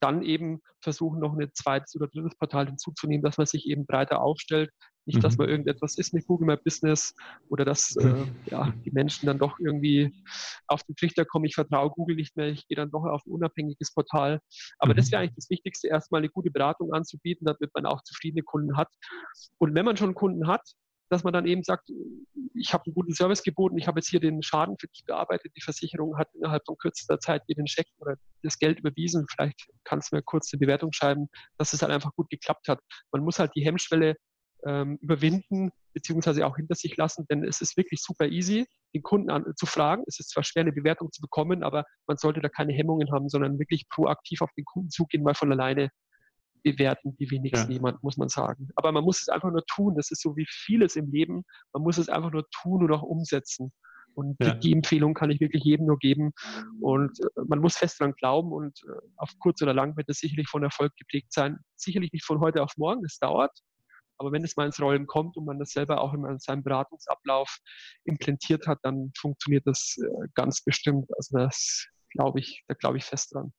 [0.00, 4.20] dann eben versuchen, noch ein zweites oder drittes Portal hinzuzunehmen, dass man sich eben breiter
[4.20, 4.70] aufstellt.
[5.06, 5.22] Nicht, mhm.
[5.22, 7.14] dass man irgendetwas ist mit Google My Business
[7.48, 8.36] oder dass äh, mhm.
[8.46, 10.12] ja, die Menschen dann doch irgendwie
[10.66, 13.32] auf den Trichter kommen, ich vertraue Google nicht mehr, ich gehe dann doch auf ein
[13.32, 14.40] unabhängiges Portal.
[14.78, 14.96] Aber mhm.
[14.96, 18.76] das wäre eigentlich das Wichtigste, erstmal eine gute Beratung anzubieten, damit man auch zufriedene Kunden
[18.76, 18.88] hat.
[19.58, 20.62] Und wenn man schon Kunden hat,
[21.10, 21.90] dass man dann eben sagt,
[22.54, 25.52] ich habe einen guten Service geboten, ich habe jetzt hier den Schaden für dich bearbeitet,
[25.56, 29.68] die Versicherung hat innerhalb von kürzester Zeit dir den Scheck oder das Geld überwiesen, vielleicht
[29.84, 32.80] kannst du mir kurz eine Bewertung schreiben, dass es halt einfach gut geklappt hat.
[33.12, 34.14] Man muss halt die Hemmschwelle
[34.64, 39.30] ähm, überwinden, beziehungsweise auch hinter sich lassen, denn es ist wirklich super easy, den Kunden
[39.30, 40.04] an, zu fragen.
[40.06, 43.28] Es ist zwar schwer, eine Bewertung zu bekommen, aber man sollte da keine Hemmungen haben,
[43.28, 45.90] sondern wirklich proaktiv auf den Kunden zugehen, mal von alleine
[46.62, 47.76] bewerten die wenigsten ja.
[47.76, 48.68] jemand, muss man sagen.
[48.76, 49.94] Aber man muss es einfach nur tun.
[49.96, 51.44] Das ist so wie vieles im Leben.
[51.72, 53.72] Man muss es einfach nur tun und auch umsetzen.
[54.14, 54.54] Und ja.
[54.54, 56.32] die, Empfehlung kann ich wirklich jedem nur geben.
[56.80, 60.18] Und äh, man muss fest daran glauben und äh, auf kurz oder lang wird es
[60.18, 61.58] sicherlich von Erfolg geprägt sein.
[61.76, 63.56] Sicherlich nicht von heute auf morgen, es dauert.
[64.18, 67.58] Aber wenn es mal ins Rollen kommt und man das selber auch in seinem Beratungsablauf
[68.04, 71.08] implementiert hat, dann funktioniert das äh, ganz bestimmt.
[71.16, 73.52] Also das glaube ich, da glaube ich fest dran.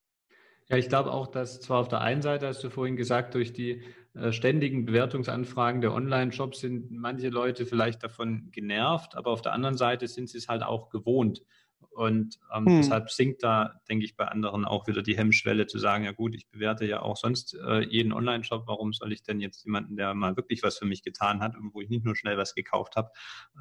[0.71, 3.51] Ja, ich glaube auch, dass zwar auf der einen Seite, hast du vorhin gesagt, durch
[3.51, 9.51] die äh, ständigen Bewertungsanfragen der Online-Shops sind manche Leute vielleicht davon genervt, aber auf der
[9.51, 11.41] anderen Seite sind sie es halt auch gewohnt.
[11.89, 12.77] Und ähm, hm.
[12.77, 16.35] deshalb sinkt da, denke ich, bei anderen auch wieder die Hemmschwelle zu sagen, ja gut,
[16.35, 20.13] ich bewerte ja auch sonst äh, jeden Online-Shop, warum soll ich denn jetzt jemanden, der
[20.13, 22.95] mal wirklich was für mich getan hat und wo ich nicht nur schnell was gekauft
[22.95, 23.11] habe,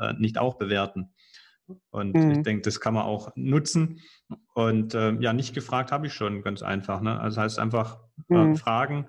[0.00, 1.12] äh, nicht auch bewerten?
[1.91, 2.31] Und mhm.
[2.33, 4.01] ich denke, das kann man auch nutzen.
[4.55, 7.01] Und äh, ja, nicht gefragt habe ich schon ganz einfach.
[7.01, 7.18] Ne?
[7.18, 7.99] Also heißt einfach
[8.29, 8.57] äh, mhm.
[8.57, 9.09] fragen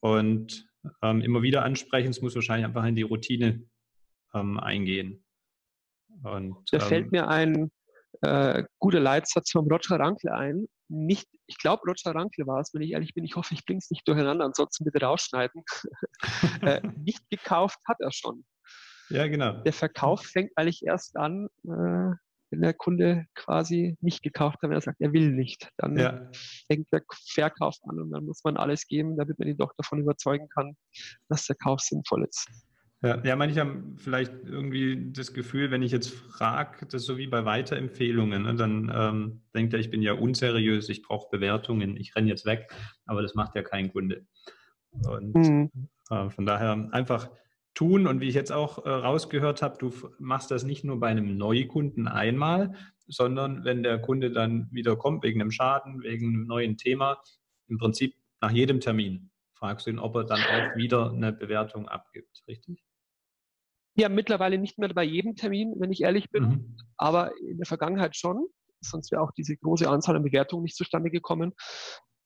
[0.00, 0.66] und
[1.02, 2.10] ähm, immer wieder ansprechen.
[2.10, 3.62] Es muss wahrscheinlich einfach in die Routine
[4.34, 5.24] ähm, eingehen.
[6.22, 7.70] Und, da fällt ähm, mir ein
[8.22, 10.66] äh, guter Leitsatz vom Roger Rankle ein.
[10.88, 13.24] Nicht, ich glaube, Roger Rankle war es, wenn ich ehrlich bin.
[13.24, 15.62] Ich hoffe, ich bringe es nicht durcheinander, ansonsten bitte rausschneiden.
[16.62, 18.44] äh, nicht gekauft hat er schon.
[19.10, 19.62] Ja, genau.
[19.62, 22.14] Der Verkauf fängt eigentlich erst an, äh,
[22.50, 25.70] wenn der Kunde quasi nicht gekauft hat, wenn er sagt, er will nicht.
[25.76, 26.30] Dann ja.
[26.66, 27.02] fängt der
[27.32, 30.76] Verkauf an und dann muss man alles geben, damit man ihn doch davon überzeugen kann,
[31.28, 32.48] dass der Kauf sinnvoll ist.
[33.02, 37.18] Ja, ja, manche haben vielleicht irgendwie das Gefühl, wenn ich jetzt frage, das ist so
[37.18, 41.98] wie bei Weiterempfehlungen, ne, dann ähm, denkt er, ich bin ja unseriös, ich brauche Bewertungen,
[41.98, 42.72] ich renne jetzt weg,
[43.04, 44.26] aber das macht ja kein Kunde.
[44.90, 45.70] Und mhm.
[46.08, 47.28] äh, von daher einfach
[47.74, 48.06] tun.
[48.06, 51.36] Und wie ich jetzt auch äh, rausgehört habe, du machst das nicht nur bei einem
[51.36, 52.74] Neukunden einmal,
[53.06, 57.20] sondern wenn der Kunde dann wieder kommt wegen einem Schaden, wegen einem neuen Thema,
[57.68, 59.30] im Prinzip nach jedem Termin
[59.64, 62.84] fragst du ihn, ob er dann auch wieder eine Bewertung abgibt, richtig?
[63.96, 66.76] Ja, mittlerweile nicht mehr bei jedem Termin, wenn ich ehrlich bin, mhm.
[66.96, 68.46] aber in der Vergangenheit schon.
[68.80, 71.54] Sonst wäre auch diese große Anzahl an Bewertungen nicht zustande gekommen.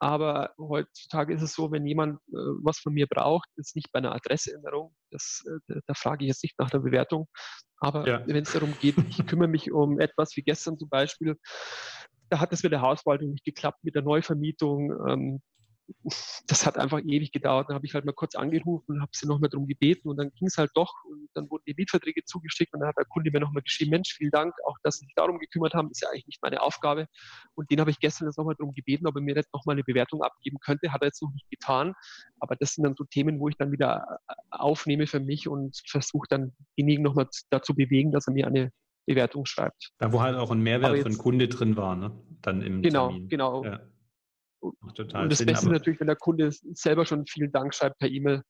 [0.01, 3.99] Aber heutzutage ist es so, wenn jemand äh, was von mir braucht, ist nicht bei
[3.99, 4.95] einer Adresseänderung.
[5.11, 7.27] Das, äh, da frage ich jetzt nicht nach der Bewertung.
[7.79, 8.27] Aber ja.
[8.27, 11.37] wenn es darum geht, ich kümmere mich um etwas wie gestern zum Beispiel,
[12.31, 14.93] da hat es mit der Hausverwaltung nicht geklappt, mit der Neuvermietung.
[15.09, 15.43] Ähm,
[16.47, 17.69] das hat einfach ewig gedauert.
[17.69, 20.31] Dann habe ich halt mal kurz angerufen und habe sie nochmal darum gebeten und dann
[20.35, 23.31] ging es halt doch und dann wurden die Mietverträge zugeschickt und dann hat der Kunde
[23.31, 26.09] mir nochmal geschrieben, Mensch, vielen Dank, auch dass Sie sich darum gekümmert haben, ist ja
[26.11, 27.07] eigentlich nicht meine Aufgabe.
[27.55, 29.85] Und den habe ich gestern jetzt nochmal darum gebeten, ob er mir jetzt nochmal eine
[29.85, 30.93] Bewertung abgeben könnte.
[30.93, 31.95] Hat er jetzt noch nicht getan.
[32.41, 35.81] Aber das sind dann so Themen, wo ich dann wieder äh, aufnehme für mich und
[35.87, 38.71] versuche dann denjenigen nochmal dazu bewegen, dass er mir eine
[39.07, 39.91] Bewertung schreibt.
[39.99, 42.13] Da wo halt auch ein Mehrwert jetzt, von Kunde drin war, ne?
[42.43, 43.29] Dann im Genau, Termin.
[43.29, 43.65] genau.
[43.65, 43.81] Ja.
[44.95, 47.99] Total und das Sinn, Beste ist natürlich, wenn der Kunde selber schon vielen Dank schreibt
[47.99, 48.43] per E-Mail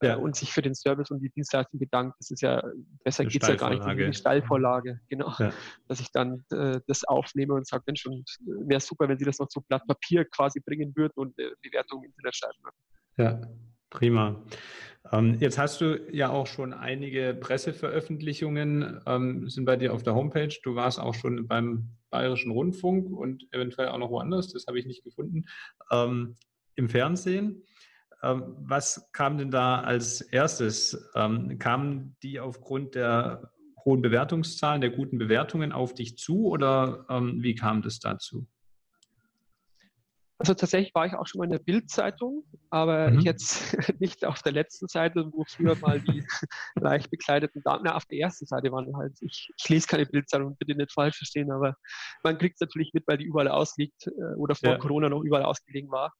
[0.00, 0.16] äh, ja.
[0.16, 2.16] und sich für den Service und die Dienstleistung bedankt.
[2.18, 2.62] Das ist ja,
[3.04, 3.84] besser geht es ja gar nicht.
[3.86, 5.32] Die Stallvorlage, genau.
[5.38, 5.52] Ja.
[5.88, 9.24] Dass ich dann äh, das aufnehme und sage, Mensch, und äh, wäre super, wenn Sie
[9.24, 12.76] das noch zu Blatt Papier quasi bringen würden und äh, Bewertung im Internet schreiben würden.
[13.16, 13.40] Ja,
[13.94, 14.42] Prima.
[15.12, 20.16] Ähm, jetzt hast du ja auch schon einige Presseveröffentlichungen, ähm, sind bei dir auf der
[20.16, 20.52] Homepage.
[20.64, 24.86] Du warst auch schon beim Bayerischen Rundfunk und eventuell auch noch woanders, das habe ich
[24.86, 25.46] nicht gefunden,
[25.90, 26.36] ähm,
[26.76, 27.64] im Fernsehen.
[28.22, 31.10] Ähm, was kam denn da als erstes?
[31.16, 33.50] Ähm, kamen die aufgrund der
[33.84, 38.46] hohen Bewertungszahlen, der guten Bewertungen auf dich zu oder ähm, wie kam das dazu?
[40.44, 43.20] Also tatsächlich war ich auch schon mal in der Bildzeitung, aber mhm.
[43.20, 43.62] jetzt
[43.98, 46.22] nicht auf der letzten Seite, wo früher mal die
[46.74, 50.54] leicht bekleideten Damen, na, auf der ersten Seite waren halt, ich, ich lese keine Bildzeitung,
[50.58, 51.76] bitte nicht falsch verstehen, aber
[52.22, 54.76] man kriegt es natürlich mit, weil die überall ausliegt äh, oder vor ja.
[54.76, 56.12] Corona noch überall ausgelegen war.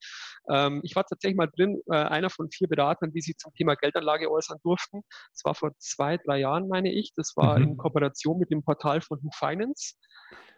[0.49, 3.75] Ähm, ich war tatsächlich mal drin, äh, einer von vier Beratern, die sich zum Thema
[3.75, 5.03] Geldanlage äußern durften.
[5.33, 7.13] Das war vor zwei, drei Jahren, meine ich.
[7.15, 7.65] Das war mhm.
[7.65, 9.97] in Kooperation mit dem Portal von Who Finance.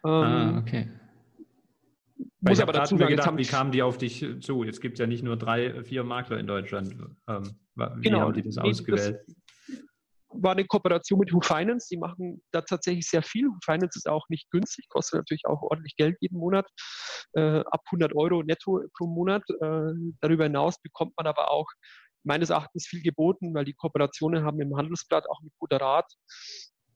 [0.03, 0.89] Ah, ähm, ah, okay.
[2.41, 4.63] Weil muss aber dazu sagen, gedacht, wie kamen die auf dich zu?
[4.63, 6.95] Jetzt gibt es ja nicht nur drei, vier Makler in Deutschland.
[7.27, 9.19] Ähm, wie genau, haben die das ausgewählt?
[9.27, 9.35] Das
[10.29, 11.87] war eine Kooperation mit Who Finance.
[11.89, 13.47] Die machen da tatsächlich sehr viel.
[13.47, 16.67] Who Finance ist auch nicht günstig, kostet natürlich auch ordentlich Geld jeden Monat.
[17.33, 19.43] Äh, ab 100 Euro netto pro Monat.
[19.49, 21.67] Äh, darüber hinaus bekommt man aber auch
[22.23, 26.05] meines Erachtens viel geboten, weil die Kooperationen haben im Handelsblatt auch mit guter Rat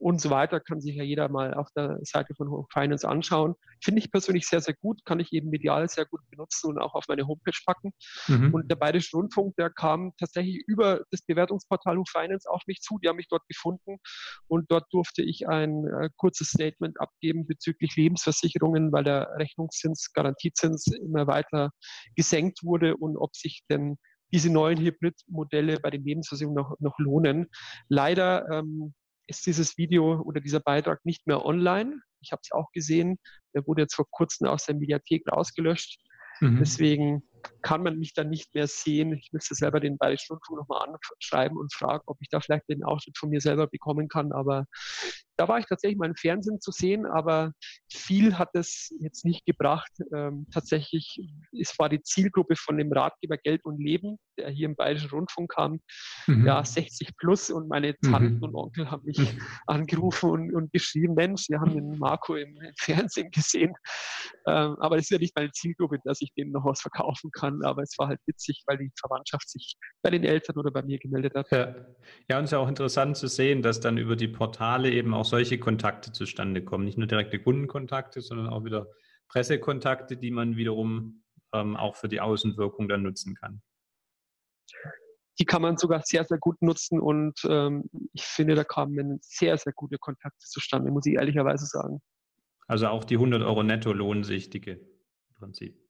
[0.02, 0.60] und so weiter.
[0.60, 3.54] Kann sich ja jeder mal auf der Seite von Finance anschauen.
[3.82, 6.94] Finde ich persönlich sehr, sehr gut, kann ich eben medial sehr gut benutzen und auch
[6.94, 7.92] auf meine Homepage packen.
[8.26, 8.52] Mhm.
[8.52, 12.98] Und der Bayerische Rundfunk, der kam tatsächlich über das Bewertungsportal Finance auf mich zu.
[12.98, 13.98] Die haben mich dort gefunden
[14.48, 20.86] und dort durfte ich ein äh, kurzes Statement abgeben bezüglich Lebensversicherungen, weil der Rechnungszins, Garantiezins
[20.88, 21.70] immer weiter
[22.16, 23.98] gesenkt wurde und ob sich denn
[24.32, 27.48] diese neuen Hybridmodelle bei den Lebensversicherungen noch, noch lohnen.
[27.88, 28.94] Leider ähm,
[29.26, 32.00] ist dieses Video oder dieser Beitrag nicht mehr online.
[32.20, 33.18] Ich habe es auch gesehen.
[33.54, 36.00] Der wurde jetzt vor kurzem aus der Mediathek rausgelöscht.
[36.40, 36.58] Mhm.
[36.58, 37.22] Deswegen
[37.62, 39.12] kann man mich dann nicht mehr sehen.
[39.12, 42.84] Ich müsste selber den Bayerischen Rundfunk nochmal anschreiben und fragen, ob ich da vielleicht den
[42.84, 44.32] Ausschnitt von mir selber bekommen kann.
[44.32, 44.66] Aber
[45.36, 47.52] da war ich tatsächlich mal im Fernsehen zu sehen, aber
[47.90, 49.90] viel hat es jetzt nicht gebracht.
[50.14, 51.18] Ähm, tatsächlich,
[51.58, 55.52] es war die Zielgruppe von dem Ratgeber Geld und Leben, der hier im Bayerischen Rundfunk
[55.52, 55.80] kam,
[56.28, 56.46] mhm.
[56.46, 58.42] ja, 60 plus und meine Tanten mhm.
[58.44, 59.40] und Onkel haben mich mhm.
[59.66, 63.74] angerufen und, und geschrieben, Mensch, wir haben den Marco im, im Fernsehen gesehen.
[64.46, 67.62] Ähm, aber es ist ja nicht meine Zielgruppe, dass ich denen noch was verkaufen kann,
[67.62, 70.98] aber es war halt witzig, weil die Verwandtschaft sich bei den Eltern oder bei mir
[70.98, 71.50] gemeldet hat.
[71.50, 71.74] Ja,
[72.28, 75.14] ja und es ist ja auch interessant zu sehen, dass dann über die Portale eben
[75.14, 76.84] auch solche Kontakte zustande kommen.
[76.84, 78.86] Nicht nur direkte Kundenkontakte, sondern auch wieder
[79.28, 81.22] Pressekontakte, die man wiederum
[81.52, 83.62] ähm, auch für die Außenwirkung dann nutzen kann.
[85.38, 89.56] die kann man sogar sehr, sehr gut nutzen und ähm, ich finde, da kamen sehr,
[89.56, 92.00] sehr gute Kontakte zustande, muss ich ehrlicherweise sagen.
[92.66, 95.81] Also auch die 100 Euro netto lohnen sich dicke im Prinzip.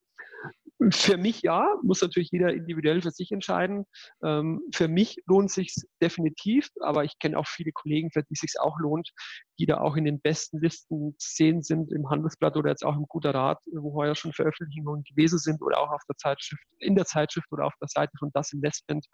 [0.91, 3.85] Für mich ja, muss natürlich jeder individuell für sich entscheiden.
[4.23, 8.55] Ähm, für mich lohnt sich definitiv, aber ich kenne auch viele Kollegen, für die sich
[8.61, 9.11] auch lohnt,
[9.59, 12.97] die da auch in den besten Listen zu sehen sind im Handelsblatt oder jetzt auch
[12.97, 16.97] im Guter Rat, wo heuer schon Veröffentlichungen gewesen sind oder auch auf der Zeitschrift, in
[16.97, 19.07] der Zeitschrift oder auf der Seite von Das Investment.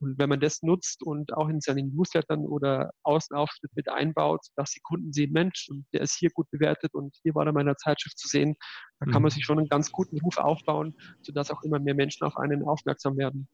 [0.00, 4.72] Und wenn man das nutzt und auch in seinen Newslettern oder Außenauftritt mit einbaut, dass
[4.72, 7.76] die Kunden sehen, Mensch, der ist hier gut bewertet und hier war er in meiner
[7.76, 8.56] Zeitschrift zu sehen,
[9.04, 9.34] da kann man mhm.
[9.34, 13.16] sich schon einen ganz guten Ruf aufbauen, sodass auch immer mehr Menschen auf einen aufmerksam
[13.16, 13.48] werden.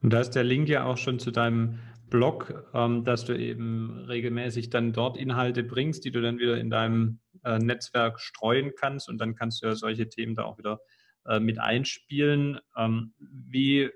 [0.00, 4.04] Und da ist der Link ja auch schon zu deinem Blog, ähm, dass du eben
[4.08, 9.08] regelmäßig dann dort Inhalte bringst, die du dann wieder in deinem äh, Netzwerk streuen kannst
[9.08, 10.80] und dann kannst du ja solche Themen da auch wieder
[11.26, 12.60] äh, mit einspielen.
[12.76, 13.90] Ähm, wie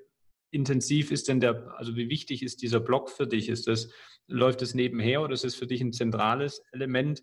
[0.51, 3.49] intensiv ist denn der, also wie wichtig ist dieser Blog für dich?
[3.49, 3.91] Ist das,
[4.27, 7.23] läuft es nebenher oder ist es für dich ein zentrales Element?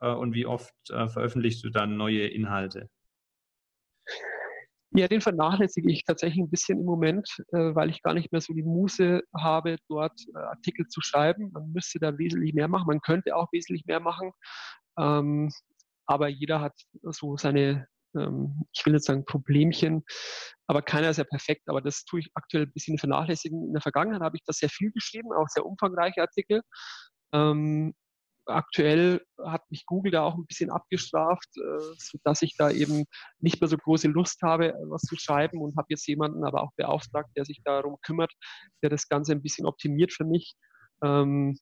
[0.00, 2.90] Äh, und wie oft veröffentlichst du dann neue Inhalte?
[4.92, 8.40] Ja, den vernachlässige ich tatsächlich ein bisschen im Moment, äh, weil ich gar nicht mehr
[8.40, 11.50] so die Muße habe, dort äh, Artikel zu schreiben.
[11.52, 12.86] Man müsste da wesentlich mehr machen.
[12.86, 14.30] Man könnte auch wesentlich mehr machen.
[14.98, 15.50] Ähm,
[16.06, 20.04] aber jeder hat so seine, ähm, ich will jetzt sagen, Problemchen.
[20.68, 21.62] Aber keiner ist ja perfekt.
[21.66, 23.66] Aber das tue ich aktuell ein bisschen vernachlässigen.
[23.66, 26.62] In der Vergangenheit habe ich das sehr viel geschrieben, auch sehr umfangreiche Artikel.
[27.32, 27.92] Ähm,
[28.46, 33.04] aktuell hat mich Google da auch ein bisschen abgestraft, äh, sodass ich da eben
[33.40, 36.72] nicht mehr so große Lust habe, was zu schreiben und habe jetzt jemanden aber auch
[36.76, 38.32] beauftragt, der sich darum kümmert,
[38.82, 40.54] der das Ganze ein bisschen optimiert für mich
[41.02, 41.58] ähm,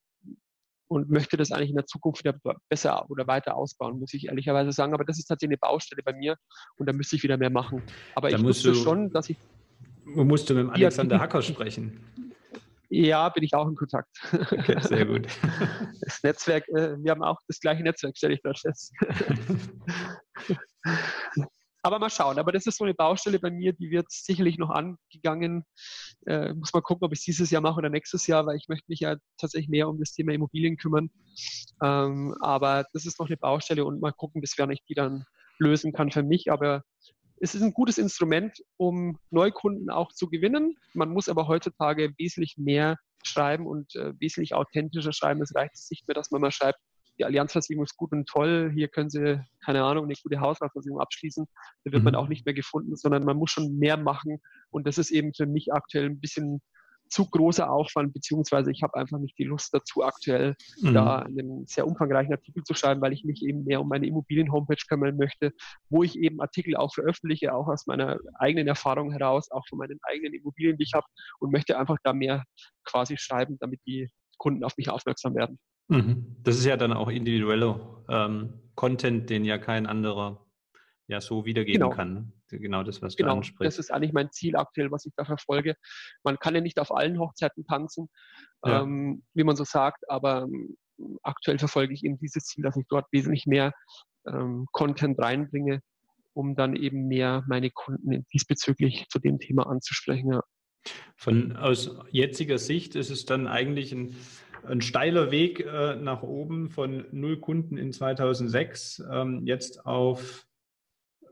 [0.89, 4.73] und möchte das eigentlich in der Zukunft wieder besser oder weiter ausbauen, muss ich ehrlicherweise
[4.73, 4.95] sagen.
[4.95, 6.37] Aber das ist tatsächlich eine Baustelle bei mir
[6.77, 7.83] und da müsste ich wieder mehr machen.
[8.15, 9.39] Aber da ich wusste schon, dass ich.
[10.05, 12.01] Musst du mit dem Alexander Hacker sprechen?
[12.95, 14.09] Ja, bin ich auch in Kontakt.
[14.33, 15.27] Okay, sehr gut.
[16.01, 18.93] Das Netzwerk, äh, wir haben auch das gleiche Netzwerk, stelle ich dort fest.
[21.83, 22.39] Aber mal schauen.
[22.39, 25.65] Aber das ist so eine Baustelle bei mir, die wird sicherlich noch angegangen.
[26.27, 28.69] Äh, muss mal gucken, ob ich es dieses Jahr mache oder nächstes Jahr, weil ich
[28.69, 31.11] möchte mich ja tatsächlich mehr um das Thema Immobilien kümmern.
[31.83, 35.25] Ähm, aber das ist noch eine Baustelle und mal gucken, bis wann ich die dann
[35.59, 36.53] lösen kann für mich.
[36.53, 36.85] Aber
[37.45, 40.79] es ist ein gutes Instrument, um Neukunden auch zu gewinnen.
[40.95, 45.43] Man muss aber heutzutage wesentlich mehr schreiben und äh, wesentlich authentischer schreiben.
[45.43, 46.79] Es reicht nicht mehr, dass man mal schreibt,
[47.19, 51.45] die Allianzversicherung ist gut und toll, hier können Sie, keine Ahnung, eine gute Hausratversicherung abschließen.
[51.85, 52.05] Da wird mhm.
[52.05, 54.41] man auch nicht mehr gefunden, sondern man muss schon mehr machen.
[54.71, 56.63] Und das ist eben für mich aktuell ein bisschen
[57.15, 60.95] zu großer Aufwand, beziehungsweise ich habe einfach nicht die Lust dazu, aktuell mhm.
[60.95, 64.83] da einen sehr umfangreichen Artikel zu schreiben, weil ich mich eben mehr um meine Immobilien-Homepage
[64.89, 65.53] kümmern möchte,
[65.89, 70.01] wo ich eben Artikel auch veröffentliche, auch aus meiner eigenen Erfahrung heraus, auch von meinen
[70.03, 71.07] eigenen Immobilien, die ich habe
[71.39, 72.43] und möchte einfach da mehr
[72.83, 75.61] quasi schreiben, damit die Kunden auf mich aufmerksam werden.
[75.87, 76.35] Mhm.
[76.43, 80.44] Das ist ja dann auch individueller ähm, Content, den ja kein anderer
[81.07, 81.95] ja so wiedergeben genau.
[81.95, 83.79] kann genau das, was genau, du ansprichst.
[83.79, 85.77] Das ist eigentlich mein Ziel aktuell, was ich da verfolge.
[86.23, 88.09] Man kann ja nicht auf allen Hochzeiten tanzen,
[88.65, 88.83] ja.
[88.83, 90.49] ähm, wie man so sagt, aber
[91.23, 93.73] aktuell verfolge ich eben dieses Ziel, dass ich dort wesentlich mehr
[94.27, 95.81] ähm, Content reinbringe,
[96.33, 100.33] um dann eben mehr meine Kunden diesbezüglich zu dem Thema anzusprechen.
[100.33, 100.43] Ja.
[101.17, 104.17] Von aus jetziger Sicht ist es dann eigentlich ein,
[104.67, 110.47] ein steiler Weg äh, nach oben von null Kunden in 2006 ähm, jetzt auf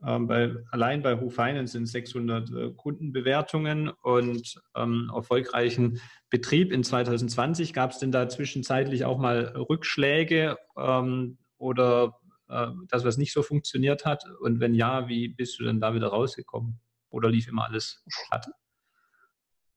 [0.05, 6.83] ähm, bei, allein bei Who Finance sind 600 äh, Kundenbewertungen und ähm, erfolgreichen Betrieb in
[6.83, 7.73] 2020.
[7.73, 13.43] Gab es denn da zwischenzeitlich auch mal Rückschläge ähm, oder äh, das, was nicht so
[13.43, 14.25] funktioniert hat?
[14.41, 16.81] Und wenn ja, wie bist du denn da wieder rausgekommen?
[17.11, 18.49] Oder lief immer alles glatt?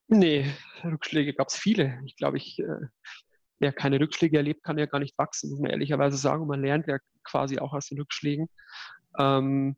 [0.07, 0.45] Nee,
[0.83, 1.99] Rückschläge gab es viele.
[2.05, 2.87] Ich glaube, ich, äh,
[3.59, 6.43] wer keine Rückschläge erlebt, kann ja gar nicht wachsen, muss man ehrlicherweise sagen.
[6.43, 8.47] Und man lernt ja quasi auch aus den Rückschlägen.
[9.19, 9.75] Ähm,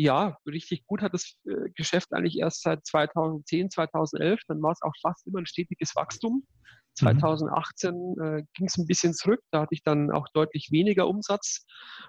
[0.00, 4.40] ja, richtig gut hat das äh, Geschäft eigentlich erst seit 2010, 2011.
[4.48, 6.46] Dann war es auch fast immer ein stetiges Wachstum.
[6.94, 8.22] 2018 mhm.
[8.22, 9.40] äh, ging es ein bisschen zurück.
[9.50, 11.66] Da hatte ich dann auch deutlich weniger Umsatz.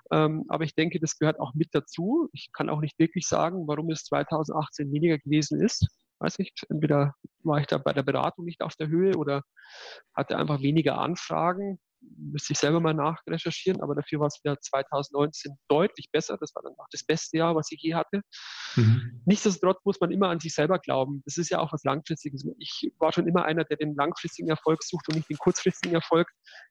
[0.09, 2.29] Ähm, aber ich denke, das gehört auch mit dazu.
[2.31, 5.85] Ich kann auch nicht wirklich sagen, warum es 2018 weniger gewesen ist.
[6.19, 6.65] Weiß nicht.
[6.69, 7.13] Entweder
[7.43, 9.43] war ich da bei der Beratung nicht auf der Höhe oder
[10.15, 15.55] hatte einfach weniger Anfragen müsste ich selber mal nachrecherchieren, aber dafür war es wieder 2019
[15.67, 16.37] deutlich besser.
[16.39, 18.21] Das war dann auch das beste Jahr, was ich je hatte.
[18.75, 19.21] Mhm.
[19.25, 21.21] Nichtsdestotrotz muss man immer an sich selber glauben.
[21.25, 22.45] Das ist ja auch was Langfristiges.
[22.57, 26.27] Ich war schon immer einer, der den langfristigen Erfolg sucht und nicht den kurzfristigen Erfolg.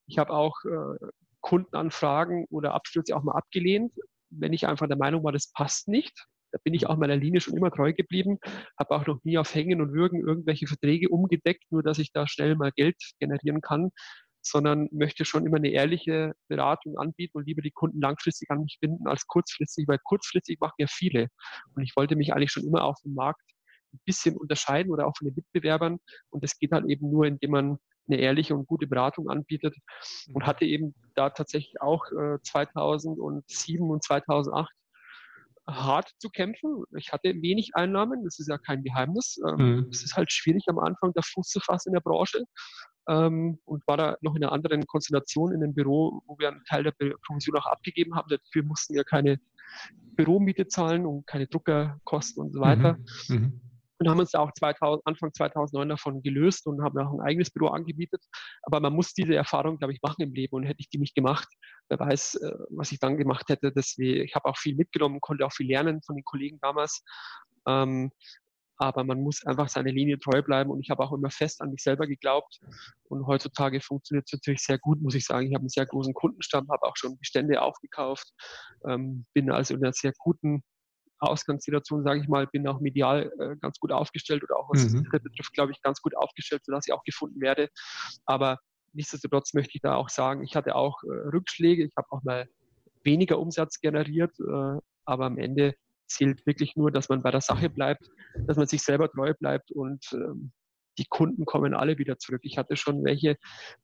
[0.07, 1.07] Ich habe auch äh,
[1.41, 3.93] Kundenanfragen oder Abstürze auch mal abgelehnt,
[4.31, 6.27] wenn ich einfach der Meinung war, das passt nicht.
[6.53, 8.39] Da bin ich auch meiner Linie schon immer treu geblieben,
[8.79, 12.27] habe auch noch nie auf Hängen und Würgen irgendwelche Verträge umgedeckt, nur dass ich da
[12.27, 13.91] schnell mal Geld generieren kann,
[14.43, 18.79] sondern möchte schon immer eine ehrliche Beratung anbieten und lieber die Kunden langfristig an mich
[18.81, 21.29] binden als kurzfristig, weil kurzfristig machen ja viele.
[21.75, 23.43] Und ich wollte mich eigentlich schon immer auf dem Markt
[23.93, 25.99] ein bisschen unterscheiden oder auch von den Mitbewerbern.
[26.31, 27.79] Und das geht halt eben nur, indem man
[28.09, 29.77] eine ehrliche und gute Beratung anbietet
[30.33, 34.71] und hatte eben da tatsächlich auch äh, 2007 und 2008
[35.67, 36.85] hart zu kämpfen.
[36.97, 39.39] Ich hatte wenig Einnahmen, das ist ja kein Geheimnis.
[39.47, 39.89] Ähm, mhm.
[39.91, 42.45] Es ist halt schwierig am Anfang, da Fuß zu fassen in der Branche
[43.09, 46.65] ähm, und war da noch in einer anderen Konstellation in einem Büro, wo wir einen
[46.65, 48.29] Teil der Provision auch abgegeben haben.
[48.29, 49.39] Dafür mussten wir keine
[50.17, 52.99] Büromiete zahlen und keine Druckerkosten und so weiter.
[53.29, 53.37] Mhm.
[53.37, 53.70] Mhm
[54.01, 57.69] und haben uns auch 2000, Anfang 2009 davon gelöst und haben auch ein eigenes Büro
[57.69, 58.25] angebietet.
[58.63, 61.15] Aber man muss diese Erfahrung, glaube ich, machen im Leben und hätte ich die nicht
[61.15, 61.49] gemacht,
[61.91, 63.73] wer weiß, äh, was ich dann gemacht hätte.
[63.73, 67.05] Deswegen, ich habe auch viel mitgenommen, konnte auch viel lernen von den Kollegen damals.
[67.67, 68.11] Ähm,
[68.79, 71.71] aber man muss einfach seine Linie treu bleiben und ich habe auch immer fest an
[71.71, 72.61] mich selber geglaubt
[73.11, 75.47] und heutzutage funktioniert es natürlich sehr gut, muss ich sagen.
[75.47, 78.33] Ich habe einen sehr großen Kundenstamm, habe auch schon Bestände aufgekauft,
[78.89, 80.63] ähm, bin also in einer sehr guten
[81.21, 85.05] Ausgangssituation, sage ich mal, bin auch medial äh, ganz gut aufgestellt oder auch was mhm.
[85.11, 87.69] das betrifft, glaube ich, ganz gut aufgestellt, sodass ich auch gefunden werde.
[88.25, 88.59] Aber
[88.93, 92.49] nichtsdestotrotz möchte ich da auch sagen, ich hatte auch äh, Rückschläge, ich habe auch mal
[93.05, 95.75] weniger Umsatz generiert, äh, aber am Ende
[96.07, 98.11] zählt wirklich nur, dass man bei der Sache bleibt,
[98.47, 100.53] dass man sich selber treu bleibt und ähm,
[100.99, 102.41] die Kunden kommen alle wieder zurück.
[102.45, 103.37] Ich hatte schon welche,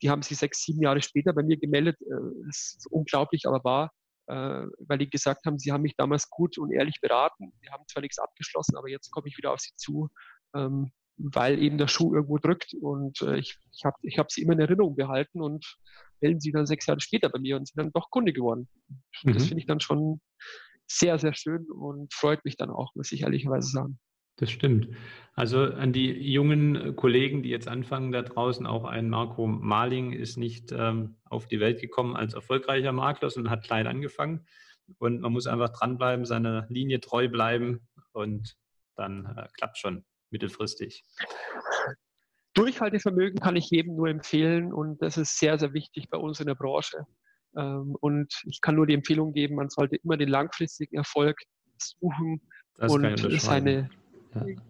[0.03, 1.97] die haben sich sechs, sieben Jahre später bei mir gemeldet.
[2.03, 6.29] Äh, das ist unglaublich, aber wahr äh, weil die gesagt haben, sie haben mich damals
[6.31, 7.53] gut und ehrlich beraten.
[7.61, 10.09] Wir haben zwar nichts abgeschlossen, aber jetzt komme ich wieder auf sie zu,
[10.55, 14.43] ähm, weil eben der Schuh irgendwo drückt und äh, ich, ich habe ich hab sie
[14.43, 15.65] immer in Erinnerung behalten und
[16.21, 18.69] melden sie dann sechs Jahre später bei mir und sind dann doch Kunde geworden.
[19.23, 19.35] Mhm.
[19.35, 20.21] Das finde ich dann schon
[20.89, 23.99] sehr, sehr schön und freut mich dann auch, muss ich ehrlicherweise sagen.
[24.37, 24.89] Das stimmt.
[25.35, 30.37] Also an die jungen Kollegen, die jetzt anfangen da draußen, auch ein Marco Marling ist
[30.37, 34.47] nicht ähm, auf die Welt gekommen als erfolgreicher Makler, sondern hat klein angefangen.
[34.99, 38.57] Und man muss einfach dranbleiben, seiner Linie treu bleiben und
[38.95, 41.05] dann äh, klappt schon mittelfristig.
[42.55, 46.47] Durchhaltevermögen kann ich jedem nur empfehlen und das ist sehr, sehr wichtig bei uns in
[46.47, 47.07] der Branche.
[47.57, 51.39] Ähm, und ich kann nur die Empfehlung geben, man sollte immer den langfristigen Erfolg
[51.79, 52.41] suchen
[52.79, 53.91] das und seine,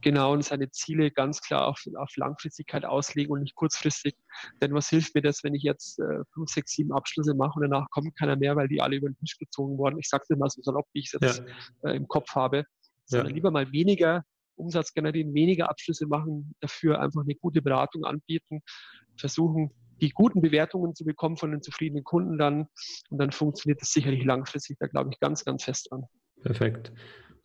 [0.00, 4.14] Genau, und seine Ziele ganz klar auf, auf Langfristigkeit auslegen und nicht kurzfristig.
[4.60, 7.70] Denn was hilft mir das, wenn ich jetzt äh, fünf, sechs, sieben Abschlüsse mache und
[7.70, 9.98] danach kommt keiner mehr, weil die alle über den Tisch gezogen wurden.
[9.98, 11.42] Ich sage es immer so salopp, wie ich es jetzt
[11.82, 11.90] ja.
[11.90, 12.64] äh, im Kopf habe.
[13.04, 13.34] Sondern ja.
[13.34, 14.24] lieber mal weniger
[14.56, 18.62] Umsatz generieren, weniger Abschlüsse machen, dafür einfach eine gute Beratung anbieten,
[19.16, 22.68] versuchen, die guten Bewertungen zu bekommen von den zufriedenen Kunden dann.
[23.10, 24.78] Und dann funktioniert das sicherlich langfristig.
[24.78, 26.04] Da glaube ich ganz, ganz fest dran.
[26.42, 26.92] Perfekt.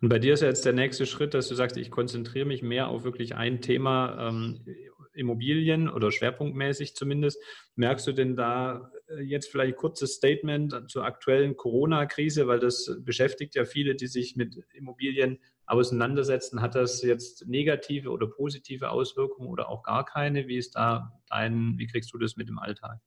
[0.01, 2.63] Und bei dir ist ja jetzt der nächste Schritt, dass du sagst, ich konzentriere mich
[2.63, 4.65] mehr auf wirklich ein Thema ähm,
[5.13, 7.41] Immobilien oder schwerpunktmäßig zumindest.
[7.75, 13.55] Merkst du denn da äh, jetzt vielleicht kurzes Statement zur aktuellen Corona-Krise, weil das beschäftigt
[13.55, 16.61] ja viele, die sich mit Immobilien auseinandersetzen.
[16.61, 20.47] Hat das jetzt negative oder positive Auswirkungen oder auch gar keine?
[20.47, 22.99] Wie ist da dein, wie kriegst du das mit im Alltag?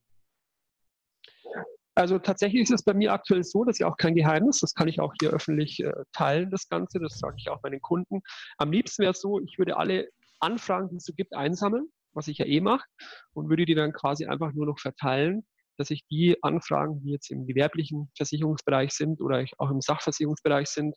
[1.96, 4.74] Also tatsächlich ist es bei mir aktuell so, das ist ja auch kein Geheimnis, das
[4.74, 8.20] kann ich auch hier öffentlich äh, teilen, das Ganze, das sage ich auch meinen Kunden.
[8.58, 10.08] Am liebsten wäre es so, ich würde alle
[10.40, 12.84] Anfragen, die es so gibt, einsammeln, was ich ja eh mache,
[13.32, 17.30] und würde die dann quasi einfach nur noch verteilen, dass ich die Anfragen, die jetzt
[17.30, 20.96] im gewerblichen Versicherungsbereich sind oder auch im Sachversicherungsbereich sind,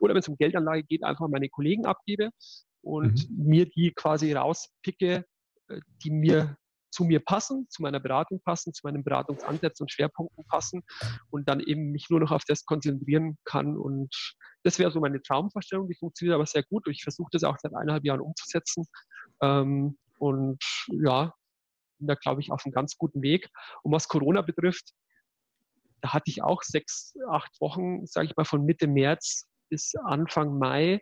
[0.00, 2.30] oder wenn es um Geldanlage geht, einfach meine Kollegen abgebe
[2.82, 3.44] und mhm.
[3.44, 5.24] mir die quasi rauspicke,
[5.68, 6.56] äh, die mir
[6.92, 10.82] zu mir passen, zu meiner Beratung passen, zu meinem Beratungsansatz und Schwerpunkten passen
[11.30, 13.76] und dann eben mich nur noch auf das konzentrieren kann.
[13.76, 14.14] Und
[14.62, 16.86] das wäre so meine Traumvorstellung, die funktioniert aber sehr gut.
[16.88, 18.84] Ich versuche das auch seit eineinhalb Jahren umzusetzen.
[19.40, 21.34] Ähm, und ja,
[21.98, 23.48] bin da, glaube ich, auf einem ganz guten Weg.
[23.82, 24.92] Und was Corona betrifft,
[26.02, 30.58] da hatte ich auch sechs, acht Wochen, sage ich mal, von Mitte März bis Anfang
[30.58, 31.00] Mai,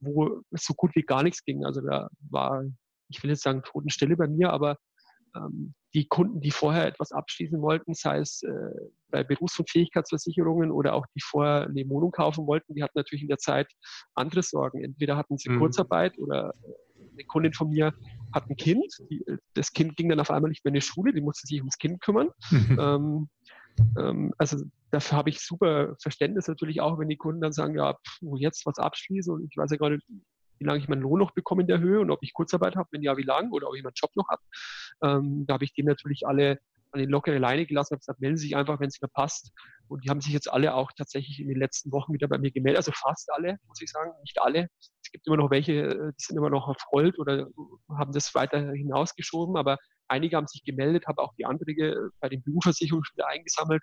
[0.00, 1.64] wo so gut wie gar nichts ging.
[1.64, 2.64] Also da war,
[3.08, 4.78] ich will jetzt sagen, Totenstille bei mir, aber
[5.94, 8.50] die Kunden, die vorher etwas abschließen wollten, sei es äh,
[9.10, 13.22] bei Berufs- und Fähigkeitsversicherungen oder auch die vorher eine Wohnung kaufen wollten, die hatten natürlich
[13.22, 13.68] in der Zeit
[14.14, 14.84] andere Sorgen.
[14.84, 15.60] Entweder hatten sie mhm.
[15.60, 17.94] Kurzarbeit oder äh, eine Kundin von mir
[18.34, 18.86] hat ein Kind.
[19.10, 19.24] Die,
[19.54, 21.78] das Kind ging dann auf einmal nicht mehr in die Schule, die musste sich ums
[21.78, 22.28] Kind kümmern.
[22.50, 22.78] Mhm.
[22.80, 23.28] Ähm,
[23.98, 27.94] ähm, also dafür habe ich super Verständnis natürlich auch, wenn die Kunden dann sagen, ja,
[27.94, 30.06] pff, jetzt was abschließen und ich weiß ja gar nicht,
[30.58, 32.88] wie lange ich meinen Lohn noch bekomme in der Höhe und ob ich Kurzarbeit habe,
[32.92, 34.42] wenn ja, wie lange oder ob ich meinen Job noch habe.
[35.02, 36.58] Ähm, da habe ich denen natürlich alle
[36.92, 39.52] an die lockere Leine gelassen, habe gesagt, melden Sie sich einfach, wenn es mir passt.
[39.88, 42.50] Und die haben sich jetzt alle auch tatsächlich in den letzten Wochen wieder bei mir
[42.50, 42.78] gemeldet.
[42.78, 44.68] Also fast alle, muss ich sagen, nicht alle.
[45.02, 47.48] Es gibt immer noch welche, äh, die sind immer noch auf Hold oder
[47.90, 49.78] haben das weiter hinausgeschoben, aber
[50.08, 53.82] einige haben sich gemeldet, habe auch die Anträge bei den BU-Versicherungen wieder eingesammelt.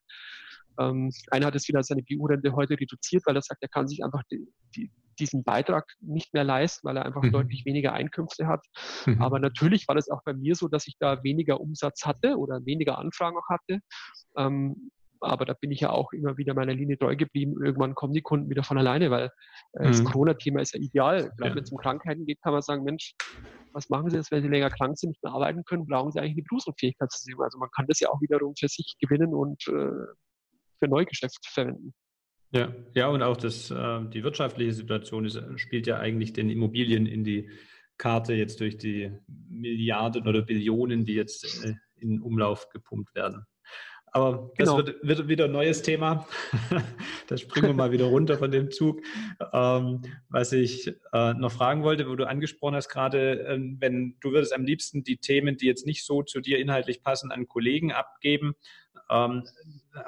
[0.80, 4.03] Ähm, einer hat jetzt wieder seine BU-Rente heute reduziert, weil er sagt, er kann sich
[4.03, 7.32] einfach die, die, diesen Beitrag nicht mehr leisten, weil er einfach mhm.
[7.32, 8.66] deutlich weniger Einkünfte hat.
[9.05, 9.22] Mhm.
[9.22, 12.66] Aber natürlich war das auch bei mir so, dass ich da weniger Umsatz hatte oder
[12.66, 13.80] weniger Anfragen auch hatte.
[14.38, 14.91] Ähm,
[15.22, 17.55] aber da bin ich ja auch immer wieder meiner Linie treu geblieben.
[17.63, 19.32] Irgendwann kommen die Kunden wieder von alleine, weil
[19.74, 19.88] äh, mhm.
[19.88, 21.32] das Corona-Thema ist ja ideal.
[21.38, 21.55] Gerade ja.
[21.55, 23.13] wenn es um Krankheiten geht, kann man sagen, Mensch,
[23.74, 26.20] was machen Sie jetzt, wenn Sie länger krank sind, nicht mehr arbeiten können, brauchen Sie
[26.20, 27.43] eigentlich eine Berufsunfähigkeitsversicherung.
[27.43, 30.05] Also man kann das ja auch wiederum für sich gewinnen und äh,
[30.80, 31.93] für Neugeschäft verwenden.
[32.52, 37.06] Ja, ja, und auch das, äh, die wirtschaftliche Situation ist, spielt ja eigentlich den Immobilien
[37.06, 37.50] in die
[37.98, 43.46] Karte jetzt durch die Milliarden oder Billionen, die jetzt äh, in Umlauf gepumpt werden.
[44.16, 44.78] Aber das genau.
[44.78, 46.26] wird, wird, wieder ein neues Thema.
[47.28, 49.01] da springen wir mal wieder runter von dem Zug.
[49.51, 54.32] Ähm, was ich äh, noch fragen wollte, wo du angesprochen hast gerade, ähm, wenn du
[54.32, 57.91] würdest am liebsten die Themen, die jetzt nicht so zu dir inhaltlich passen, an Kollegen
[57.91, 58.55] abgeben.
[59.09, 59.43] Ähm,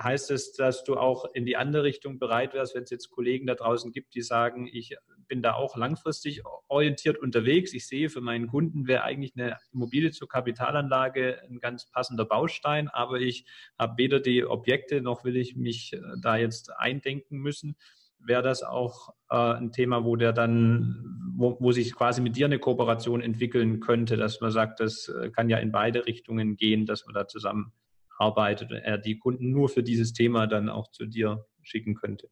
[0.01, 3.45] heißt es, dass du auch in die andere Richtung bereit wärst, wenn es jetzt Kollegen
[3.45, 4.95] da draußen gibt, die sagen, ich
[5.27, 7.73] bin da auch langfristig orientiert unterwegs.
[7.73, 12.87] Ich sehe, für meinen Kunden wäre eigentlich eine Immobilie zur Kapitalanlage ein ganz passender Baustein,
[12.87, 13.45] aber ich
[13.77, 17.75] habe weder die Objekte noch will ich mich äh, da jetzt eindenken müssen.
[18.19, 22.45] Wäre das auch äh, ein Thema, wo der dann, wo, wo sich quasi mit dir
[22.45, 26.85] eine Kooperation entwickeln könnte, dass man sagt, das äh, kann ja in beide Richtungen gehen,
[26.85, 27.73] dass man da zusammen
[28.17, 32.29] arbeitet und er die Kunden nur für dieses Thema dann auch zu dir schicken könnte?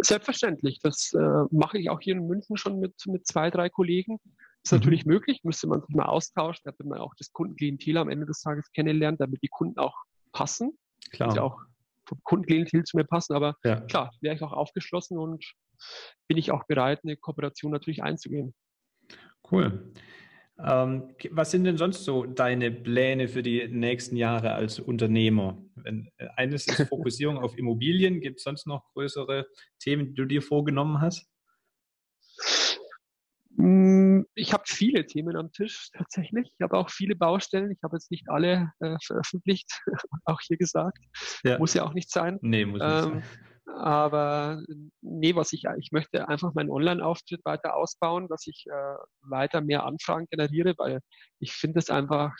[0.00, 0.80] Selbstverständlich.
[0.82, 4.18] Das äh, mache ich auch hier in München schon mit, mit zwei, drei Kollegen.
[4.62, 4.78] Ist mhm.
[4.78, 8.40] natürlich möglich, müsste man sich mal austauschen, damit man auch das Kundenklientel am Ende des
[8.40, 9.94] Tages kennenlernt, damit die Kunden auch
[10.32, 10.76] passen.
[11.10, 11.30] Klar.
[11.30, 11.58] Sie auch
[12.06, 13.34] vom Kundenklientel zu mir passen.
[13.34, 13.80] Aber ja.
[13.82, 15.44] klar, wäre ich auch aufgeschlossen und
[16.28, 18.54] bin ich auch bereit, eine Kooperation natürlich einzugehen.
[19.50, 19.92] Cool.
[20.58, 25.58] Ähm, was sind denn sonst so deine Pläne für die nächsten Jahre als Unternehmer?
[25.74, 28.20] Wenn, äh, eines ist Fokussierung auf Immobilien.
[28.20, 29.46] Gibt es sonst noch größere
[29.80, 31.28] Themen, die du dir vorgenommen hast?
[33.56, 36.50] Hm, ich habe viele Themen am Tisch tatsächlich.
[36.52, 37.70] Ich habe auch viele Baustellen.
[37.70, 39.70] Ich habe jetzt nicht alle äh, veröffentlicht,
[40.24, 40.98] auch hier gesagt.
[41.42, 41.58] Ja.
[41.58, 42.38] Muss ja auch nicht sein.
[42.42, 43.24] Nee, muss nicht ähm, sein.
[43.66, 44.62] Aber
[45.00, 49.84] nee, was ich, ich möchte einfach meinen Online-Auftritt weiter ausbauen, dass ich äh, weiter mehr
[49.84, 51.00] Anfragen generiere, weil
[51.40, 52.32] ich finde es einfach,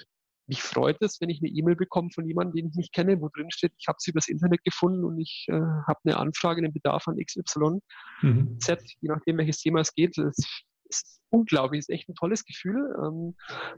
[0.46, 3.28] mich freut es, wenn ich eine E-Mail bekomme von jemandem, den ich nicht kenne, wo
[3.28, 6.72] drin steht, ich habe sie übers Internet gefunden und ich äh, habe eine Anfrage, einen
[6.72, 7.80] Bedarf an XY,
[8.20, 8.60] mhm.
[8.60, 10.18] Z, je nachdem welches Thema es geht.
[10.18, 10.36] Das
[10.88, 13.34] ist unglaublich, ist echt ein tolles Gefühl ähm,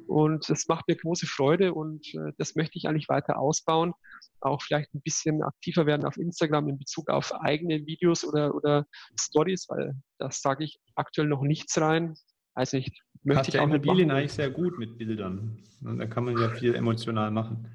[0.06, 3.92] und es macht mir große Freude und äh, das möchte ich eigentlich weiter ausbauen.
[4.40, 8.86] Auch vielleicht ein bisschen aktiver werden auf Instagram in Bezug auf eigene Videos oder, oder
[9.18, 12.14] Stories, weil das sage ich aktuell noch nichts rein.
[12.54, 13.02] Weiß nicht.
[13.22, 15.62] Möchte Passt ich ja auch Immobilien eigentlich sehr gut mit Bildern.
[15.80, 17.68] Da kann man ja viel emotional machen.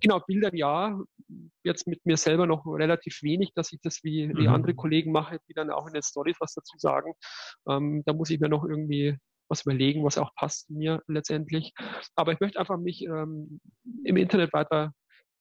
[0.00, 1.00] Genau, Bildern ja.
[1.64, 4.54] Jetzt mit mir selber noch relativ wenig, dass ich das wie, wie mhm.
[4.54, 7.14] andere Kollegen mache, die dann auch in den Stories was dazu sagen.
[7.68, 9.16] Ähm, da muss ich mir noch irgendwie
[9.48, 11.72] was überlegen, was auch passt mir letztendlich.
[12.14, 13.60] Aber ich möchte einfach mich ähm,
[14.04, 14.92] im Internet weiter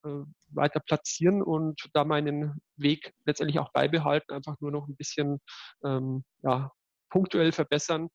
[0.04, 0.24] äh,
[0.54, 5.40] weiter platzieren und da meinen Weg letztendlich auch beibehalten, einfach nur noch ein bisschen
[5.86, 6.72] ähm, ja,
[7.10, 8.10] punktuell verbessern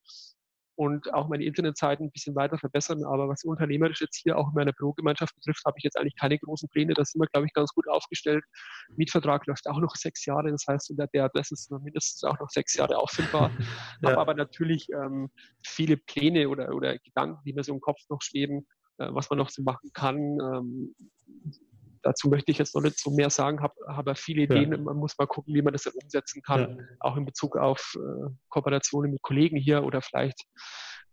[0.77, 3.05] und auch meine Internetseiten ein bisschen weiter verbessern.
[3.05, 6.39] Aber was unternehmerisch jetzt hier auch in meiner Bürogemeinschaft betrifft, habe ich jetzt eigentlich keine
[6.39, 6.93] großen Pläne.
[6.95, 8.45] Da sind wir, glaube ich, ganz gut aufgestellt.
[8.97, 10.51] Mietvertrag läuft auch noch sechs Jahre.
[10.51, 13.51] Das heißt, unter der Adresse ist mindestens auch noch sechs Jahre auffindbar.
[14.03, 14.11] ja.
[14.11, 15.31] Habe aber natürlich ähm,
[15.65, 18.67] viele Pläne oder, oder Gedanken, die mir so im Kopf noch schweben,
[18.99, 20.17] äh, was man noch so machen kann.
[20.17, 20.95] Ähm,
[22.03, 24.73] dazu möchte ich jetzt noch nicht so mehr sagen, habe aber viele Ideen.
[24.73, 24.79] Ja.
[24.79, 26.85] Man muss mal gucken, wie man das dann umsetzen kann, ja.
[27.01, 30.45] auch in Bezug auf äh, Kooperationen mit Kollegen hier oder vielleicht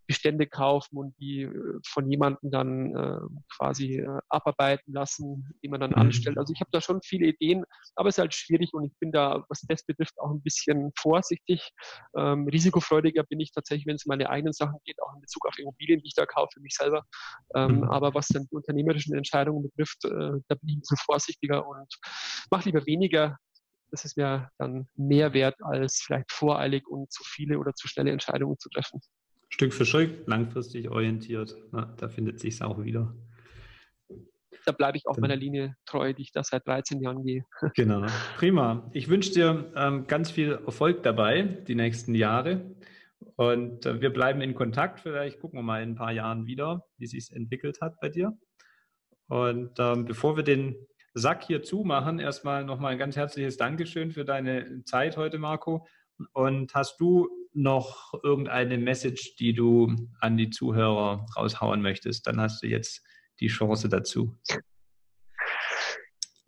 [0.07, 3.19] Bestände kaufen und die äh, von jemandem dann äh,
[3.55, 5.97] quasi äh, abarbeiten lassen, die man dann mhm.
[5.97, 6.37] anstellt.
[6.37, 7.63] Also ich habe da schon viele Ideen,
[7.95, 10.91] aber es ist halt schwierig und ich bin da, was das betrifft, auch ein bisschen
[10.97, 11.71] vorsichtig.
[12.17, 15.45] Ähm, risikofreudiger bin ich tatsächlich, wenn es um meine eigenen Sachen geht, auch in Bezug
[15.47, 17.03] auf Immobilien, die ich da kaufe für mich selber.
[17.55, 17.83] Ähm, mhm.
[17.85, 21.93] Aber was dann die unternehmerischen Entscheidungen betrifft, äh, da bin ich ein bisschen vorsichtiger und
[22.51, 23.37] mache lieber weniger,
[23.91, 28.11] das ist mir dann mehr wert, als vielleicht voreilig und zu viele oder zu schnelle
[28.11, 28.99] Entscheidungen zu treffen.
[29.53, 31.55] Stück für Stück, langfristig orientiert.
[31.71, 33.15] Na, da findet sich es auch wieder.
[34.65, 37.45] Da bleibe ich auch meiner Linie treu, die ich da seit 13 Jahren gehe.
[37.75, 38.03] Genau,
[38.37, 38.89] prima.
[38.93, 42.73] Ich wünsche dir ähm, ganz viel Erfolg dabei, die nächsten Jahre.
[43.35, 45.01] Und äh, wir bleiben in Kontakt.
[45.01, 48.35] Vielleicht gucken wir mal in ein paar Jahren wieder, wie sich entwickelt hat bei dir.
[49.27, 50.75] Und ähm, bevor wir den
[51.13, 55.85] Sack hier zumachen, erstmal nochmal ein ganz herzliches Dankeschön für deine Zeit heute, Marco.
[56.31, 62.27] Und hast du noch irgendeine Message, die du an die Zuhörer raushauen möchtest?
[62.27, 63.05] Dann hast du jetzt
[63.39, 64.37] die Chance dazu.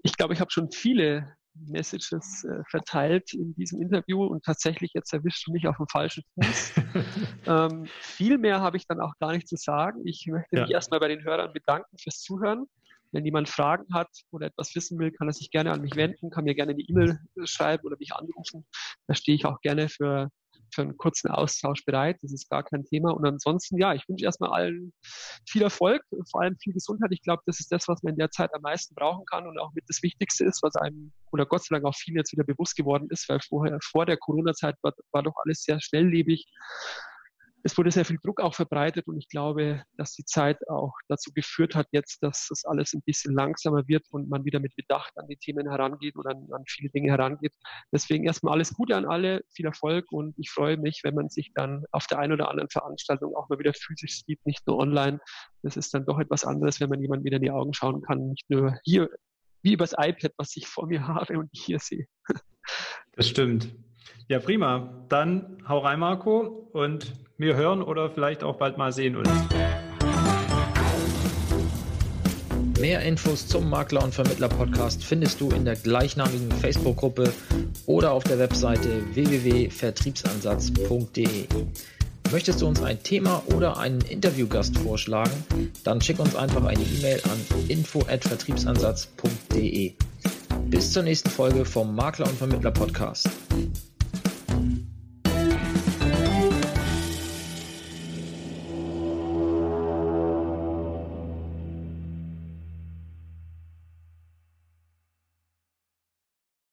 [0.04, 5.14] Ich glaube, ich habe schon viele Messages äh, verteilt in diesem Interview und tatsächlich jetzt
[5.14, 6.74] erwischt du mich auf dem falschen Fuß.
[7.48, 10.02] ähm, viel mehr habe ich dann auch gar nicht zu sagen.
[10.06, 10.62] Ich möchte ja.
[10.64, 12.66] mich erstmal bei den Hörern bedanken fürs Zuhören.
[13.12, 16.30] Wenn jemand Fragen hat oder etwas wissen will, kann er sich gerne an mich wenden,
[16.30, 18.66] kann mir gerne eine E-Mail schreiben oder mich anrufen.
[19.08, 20.30] Da stehe ich auch gerne für
[20.76, 22.18] für einen kurzen Austausch bereit.
[22.22, 23.12] Das ist gar kein Thema.
[23.12, 24.94] Und ansonsten, ja, ich wünsche erstmal allen
[25.48, 27.12] viel Erfolg, vor allem viel Gesundheit.
[27.12, 29.58] Ich glaube, das ist das, was man in der Zeit am meisten brauchen kann und
[29.58, 32.44] auch mit das Wichtigste ist, was einem oder Gott sei Dank auch vielen jetzt wieder
[32.44, 36.46] bewusst geworden ist, weil vorher, vor der Corona-Zeit war, war doch alles sehr schnelllebig
[37.66, 41.32] es wurde sehr viel Druck auch verbreitet und ich glaube, dass die Zeit auch dazu
[41.34, 45.12] geführt hat jetzt, dass das alles ein bisschen langsamer wird und man wieder mit Bedacht
[45.18, 47.54] an die Themen herangeht oder an, an viele Dinge herangeht.
[47.92, 51.54] Deswegen erstmal alles Gute an alle, viel Erfolg und ich freue mich, wenn man sich
[51.56, 55.20] dann auf der einen oder anderen Veranstaltung auch mal wieder physisch sieht, nicht nur online.
[55.64, 58.30] Das ist dann doch etwas anderes, wenn man jemandem wieder in die Augen schauen kann,
[58.30, 59.10] nicht nur hier
[59.64, 62.06] wie übers iPad, was ich vor mir habe und hier sehe.
[63.14, 63.74] Das stimmt.
[64.28, 65.06] Ja, prima.
[65.10, 69.30] Dann hau rein, Marco, und wir hören oder vielleicht auch bald mal sehen uns.
[72.80, 77.34] Mehr Infos zum Makler und Vermittler Podcast findest du in der gleichnamigen Facebook-Gruppe
[77.86, 81.48] oder auf der Webseite www.vertriebsansatz.de.
[82.32, 85.32] Möchtest du uns ein Thema oder einen Interviewgast vorschlagen?
[85.84, 87.40] Dann schick uns einfach eine E-Mail an
[87.70, 89.94] info@vertriebsansatz.de.
[90.66, 93.30] Bis zur nächsten Folge vom Makler und Vermittler Podcast.